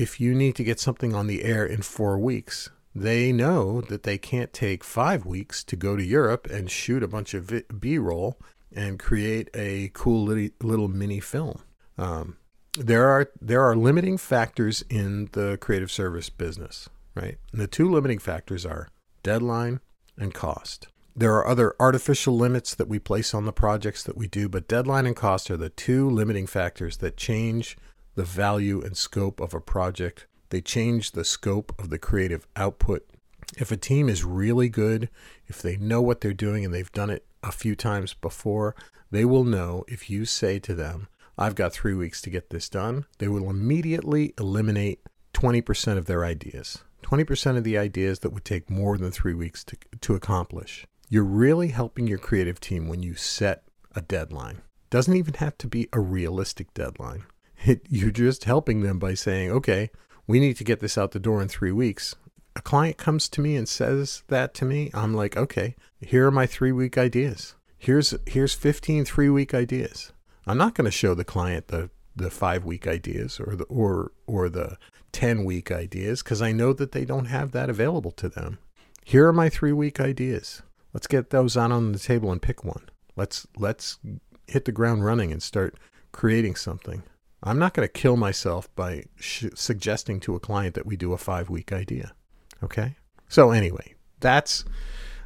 if 0.00 0.20
you 0.20 0.34
need 0.34 0.56
to 0.56 0.64
get 0.64 0.80
something 0.80 1.14
on 1.14 1.26
the 1.26 1.44
air 1.44 1.64
in 1.64 1.82
four 1.82 2.18
weeks, 2.18 2.70
they 2.94 3.32
know 3.32 3.80
that 3.82 4.02
they 4.02 4.18
can't 4.18 4.52
take 4.52 4.82
five 4.82 5.26
weeks 5.26 5.62
to 5.64 5.76
go 5.76 5.96
to 5.96 6.04
Europe 6.04 6.48
and 6.50 6.70
shoot 6.70 7.02
a 7.02 7.08
bunch 7.08 7.34
of 7.34 7.52
B 7.78 7.98
roll 7.98 8.38
and 8.72 8.98
create 8.98 9.50
a 9.54 9.90
cool 9.92 10.24
little, 10.24 10.88
mini 10.88 11.20
film. 11.20 11.62
Um, 11.98 12.36
there 12.78 13.08
are 13.08 13.30
there 13.40 13.62
are 13.62 13.76
limiting 13.76 14.16
factors 14.16 14.82
in 14.88 15.28
the 15.32 15.58
creative 15.60 15.90
service 15.90 16.30
business, 16.30 16.88
right? 17.14 17.36
And 17.52 17.60
the 17.60 17.66
two 17.66 17.90
limiting 17.90 18.20
factors 18.20 18.64
are 18.64 18.88
deadline 19.22 19.80
and 20.16 20.32
cost. 20.32 20.88
There 21.20 21.34
are 21.34 21.46
other 21.46 21.74
artificial 21.78 22.34
limits 22.34 22.74
that 22.74 22.88
we 22.88 22.98
place 22.98 23.34
on 23.34 23.44
the 23.44 23.52
projects 23.52 24.02
that 24.04 24.16
we 24.16 24.26
do, 24.26 24.48
but 24.48 24.66
deadline 24.66 25.04
and 25.04 25.14
cost 25.14 25.50
are 25.50 25.56
the 25.58 25.68
two 25.68 26.08
limiting 26.08 26.46
factors 26.46 26.96
that 26.96 27.18
change 27.18 27.76
the 28.14 28.22
value 28.22 28.80
and 28.80 28.96
scope 28.96 29.38
of 29.38 29.52
a 29.52 29.60
project. 29.60 30.26
They 30.48 30.62
change 30.62 31.12
the 31.12 31.26
scope 31.26 31.74
of 31.78 31.90
the 31.90 31.98
creative 31.98 32.46
output. 32.56 33.06
If 33.58 33.70
a 33.70 33.76
team 33.76 34.08
is 34.08 34.24
really 34.24 34.70
good, 34.70 35.10
if 35.46 35.60
they 35.60 35.76
know 35.76 36.00
what 36.00 36.22
they're 36.22 36.32
doing 36.32 36.64
and 36.64 36.72
they've 36.72 36.90
done 36.90 37.10
it 37.10 37.26
a 37.42 37.52
few 37.52 37.76
times 37.76 38.14
before, 38.14 38.74
they 39.10 39.26
will 39.26 39.44
know 39.44 39.84
if 39.88 40.08
you 40.08 40.24
say 40.24 40.58
to 40.60 40.74
them, 40.74 41.08
I've 41.36 41.54
got 41.54 41.74
three 41.74 41.92
weeks 41.92 42.22
to 42.22 42.30
get 42.30 42.48
this 42.48 42.70
done, 42.70 43.04
they 43.18 43.28
will 43.28 43.50
immediately 43.50 44.32
eliminate 44.38 45.00
20% 45.34 45.98
of 45.98 46.06
their 46.06 46.24
ideas. 46.24 46.78
20% 47.02 47.58
of 47.58 47.64
the 47.64 47.76
ideas 47.76 48.20
that 48.20 48.32
would 48.32 48.46
take 48.46 48.70
more 48.70 48.96
than 48.96 49.10
three 49.10 49.34
weeks 49.34 49.62
to, 49.64 49.76
to 50.00 50.14
accomplish. 50.14 50.86
You're 51.12 51.24
really 51.24 51.68
helping 51.68 52.06
your 52.06 52.18
creative 52.18 52.60
team 52.60 52.86
when 52.86 53.02
you 53.02 53.16
set 53.16 53.64
a 53.96 54.00
deadline. 54.00 54.62
Doesn't 54.90 55.16
even 55.16 55.34
have 55.34 55.58
to 55.58 55.66
be 55.66 55.88
a 55.92 55.98
realistic 55.98 56.72
deadline. 56.72 57.24
It, 57.66 57.84
you're 57.90 58.12
just 58.12 58.44
helping 58.44 58.82
them 58.82 59.00
by 59.00 59.14
saying, 59.14 59.50
okay, 59.50 59.90
we 60.28 60.38
need 60.38 60.56
to 60.58 60.64
get 60.64 60.78
this 60.78 60.96
out 60.96 61.10
the 61.10 61.18
door 61.18 61.42
in 61.42 61.48
three 61.48 61.72
weeks. 61.72 62.14
A 62.54 62.62
client 62.62 62.96
comes 62.96 63.28
to 63.30 63.40
me 63.40 63.56
and 63.56 63.68
says 63.68 64.22
that 64.28 64.54
to 64.54 64.64
me. 64.64 64.88
I'm 64.94 65.12
like, 65.12 65.36
okay, 65.36 65.74
here 66.00 66.28
are 66.28 66.30
my 66.30 66.46
three 66.46 66.70
week 66.70 66.96
ideas. 66.96 67.56
Here's 67.76 68.14
here's 68.26 68.54
15 68.54 69.04
three 69.04 69.28
week 69.28 69.52
ideas. 69.52 70.12
I'm 70.46 70.58
not 70.58 70.74
going 70.74 70.84
to 70.84 70.92
show 70.92 71.14
the 71.14 71.24
client 71.24 71.68
the 71.68 71.90
the 72.14 72.30
five 72.30 72.64
week 72.64 72.86
ideas 72.86 73.40
or 73.40 73.56
the 73.56 73.64
or 73.64 74.12
or 74.28 74.48
the 74.48 74.78
10 75.10 75.44
week 75.44 75.72
ideas 75.72 76.22
because 76.22 76.40
I 76.40 76.52
know 76.52 76.72
that 76.72 76.92
they 76.92 77.04
don't 77.04 77.26
have 77.26 77.50
that 77.50 77.68
available 77.68 78.12
to 78.12 78.28
them. 78.28 78.58
Here 79.04 79.26
are 79.26 79.32
my 79.32 79.48
three 79.48 79.72
week 79.72 79.98
ideas. 79.98 80.62
Let's 80.92 81.06
get 81.06 81.30
those 81.30 81.56
out 81.56 81.72
on 81.72 81.92
the 81.92 81.98
table 81.98 82.32
and 82.32 82.42
pick 82.42 82.64
one. 82.64 82.88
Let's 83.16 83.46
let's 83.56 83.98
hit 84.46 84.64
the 84.64 84.72
ground 84.72 85.04
running 85.04 85.32
and 85.32 85.42
start 85.42 85.76
creating 86.12 86.56
something. 86.56 87.02
I'm 87.42 87.58
not 87.58 87.74
going 87.74 87.86
to 87.88 87.92
kill 87.92 88.16
myself 88.16 88.74
by 88.74 89.04
sh- 89.16 89.46
suggesting 89.54 90.20
to 90.20 90.34
a 90.34 90.40
client 90.40 90.74
that 90.74 90.86
we 90.86 90.96
do 90.96 91.12
a 91.12 91.18
five 91.18 91.48
week 91.48 91.72
idea. 91.72 92.12
Okay. 92.62 92.96
So 93.28 93.50
anyway, 93.50 93.94
that's 94.20 94.64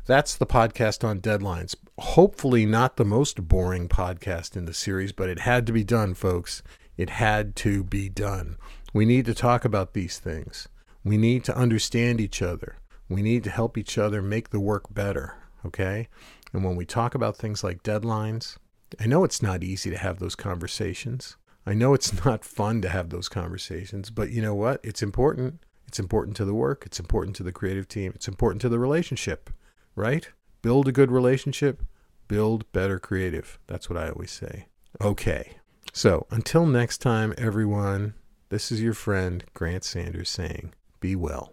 that's 0.07 0.37
the 0.37 0.47
podcast 0.47 1.03
on 1.03 1.21
deadlines. 1.21 1.75
Hopefully, 1.99 2.67
not 2.67 2.97
the 2.97 3.05
most 3.05 3.49
boring 3.49 3.89
podcast 3.89 4.57
in 4.57 4.67
the 4.67 4.75
series, 4.75 5.13
but 5.13 5.29
it 5.29 5.41
had 5.41 5.67
to 5.67 5.73
be 5.73 5.85
done, 5.85 6.15
folks. 6.15 6.63
It 6.97 7.11
had 7.11 7.57
to 7.57 7.83
be 7.83 8.09
done. 8.09 8.57
We 8.93 9.07
need 9.07 9.25
to 9.27 9.35
talk 9.35 9.65
about 9.65 9.95
these 9.95 10.19
things. 10.19 10.69
We 11.03 11.17
need 11.17 11.43
to 11.45 11.57
understand 11.57 12.21
each 12.21 12.43
other. 12.43 12.77
We 13.09 13.23
need 13.23 13.45
to 13.45 13.51
help 13.51 13.77
each 13.77 13.99
other 13.99 14.23
make 14.23 14.51
the 14.51 14.61
work 14.61 14.93
better. 14.93 15.37
Okay. 15.67 16.09
And 16.53 16.65
when 16.65 16.77
we 16.77 16.87
talk 16.87 17.15
about 17.15 17.37
things 17.37 17.65
like 17.65 17.83
deadlines, 17.83 18.57
I 19.01 19.07
know 19.07 19.25
it's 19.25 19.43
not 19.43 19.65
easy 19.65 19.91
to 19.91 19.99
have 19.99 20.19
those 20.19 20.37
conversations. 20.37 21.37
I 21.67 21.75
know 21.75 21.95
it's 21.95 22.25
not 22.25 22.45
fun 22.45 22.83
to 22.83 22.89
have 22.89 23.11
those 23.11 23.29
conversations, 23.29 24.11
but 24.11 24.31
you 24.31 24.43
know 24.43 24.55
what? 24.55 24.81
It's 24.85 25.03
important. 25.03 25.65
It's 25.89 25.99
important 25.99 26.37
to 26.37 26.45
the 26.45 26.55
work. 26.55 26.85
It's 26.87 27.01
important 27.01 27.37
to 27.37 27.43
the 27.43 27.53
creative 27.53 27.89
team. 27.89 28.13
It's 28.15 28.29
important 28.29 28.61
to 28.63 28.69
the 28.69 28.79
relationship, 28.79 29.51
right? 29.95 30.29
Build 30.63 30.89
a 30.89 30.93
good 30.93 31.11
relationship, 31.11 31.83
build 32.29 32.71
better 32.73 32.99
creative. 32.99 33.59
That's 33.67 33.89
what 33.89 33.99
I 33.99 34.09
always 34.09 34.31
say. 34.31 34.67
Okay. 35.01 35.57
So 35.93 36.27
until 36.31 36.67
next 36.67 36.99
time, 36.99 37.35
everyone, 37.39 38.15
this 38.49 38.73
is 38.73 38.83
your 38.83 38.95
friend 38.95 39.45
Grant 39.55 39.85
Sanders 39.85 40.31
saying, 40.31 40.73
be 41.01 41.15
well. 41.15 41.53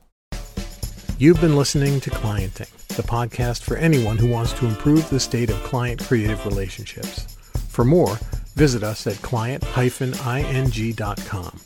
You've 1.17 1.39
been 1.39 1.55
listening 1.55 1.99
to 2.01 2.09
Clienting, 2.09 2.90
the 3.01 3.07
podcast 3.07 3.63
for 3.63 3.77
anyone 3.77 4.17
who 4.17 4.27
wants 4.27 4.53
to 4.53 4.67
improve 4.67 5.09
the 5.09 5.19
state 5.19 5.49
of 5.49 5.55
client 5.63 6.05
creative 6.05 6.45
relationships. 6.45 7.35
For 7.69 7.83
more, 7.83 8.19
visit 8.55 8.83
us 8.83 9.07
at 9.07 9.19
client-ing.com 9.21 11.59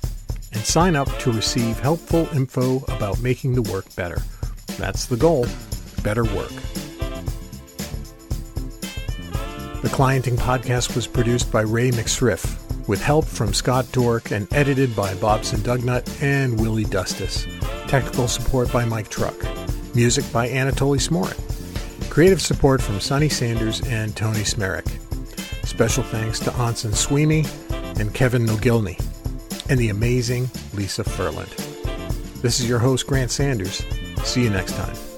and 0.53 0.63
sign 0.63 0.95
up 0.95 1.09
to 1.19 1.31
receive 1.31 1.79
helpful 1.79 2.29
info 2.33 2.77
about 2.87 3.21
making 3.21 3.55
the 3.55 3.63
work 3.63 3.93
better. 3.95 4.21
That's 4.77 5.07
the 5.07 5.17
goal 5.17 5.47
better 6.03 6.23
work. 6.23 6.53
The 9.81 9.89
Clienting 9.91 10.37
podcast 10.37 10.95
was 10.95 11.07
produced 11.07 11.51
by 11.51 11.61
Rey 11.61 11.89
McSriff 11.91 12.61
with 12.87 13.01
help 13.01 13.25
from 13.25 13.53
Scott 13.53 13.85
Dork 13.91 14.31
and 14.31 14.47
edited 14.53 14.95
by 14.95 15.13
Bobson 15.15 15.59
Dugnutt 15.59 16.21
and 16.21 16.57
Willie 16.59 16.85
Dustice. 16.85 17.45
Technical 17.87 18.27
support 18.27 18.71
by 18.71 18.85
Mike 18.85 19.09
Truk. 19.09 19.35
Music 19.95 20.29
by 20.33 20.49
Anatoly 20.49 20.99
Smorin. 20.99 21.39
Creative 22.09 22.41
support 22.41 22.81
from 22.81 22.99
Sonny 22.99 23.29
Sanders 23.29 23.81
and 23.87 24.13
Tony 24.13 24.41
Smehrik. 24.41 24.85
Special 25.65 26.03
thanks 26.03 26.37
to 26.39 26.53
Anson 26.55 26.91
Sweeney 26.91 27.45
and 27.97 28.13
Kevin 28.13 28.45
Nogilny 28.45 28.99
and 29.69 29.79
the 29.79 29.87
amazing 29.89 30.49
Lisa 30.73 31.05
Furland. 31.05 31.55
This 32.41 32.59
is 32.59 32.67
your 32.67 32.79
host, 32.79 33.07
Grant 33.07 33.31
Sanders. 33.31 33.85
See 34.25 34.43
you 34.43 34.49
next 34.49 34.73
time. 34.73 35.14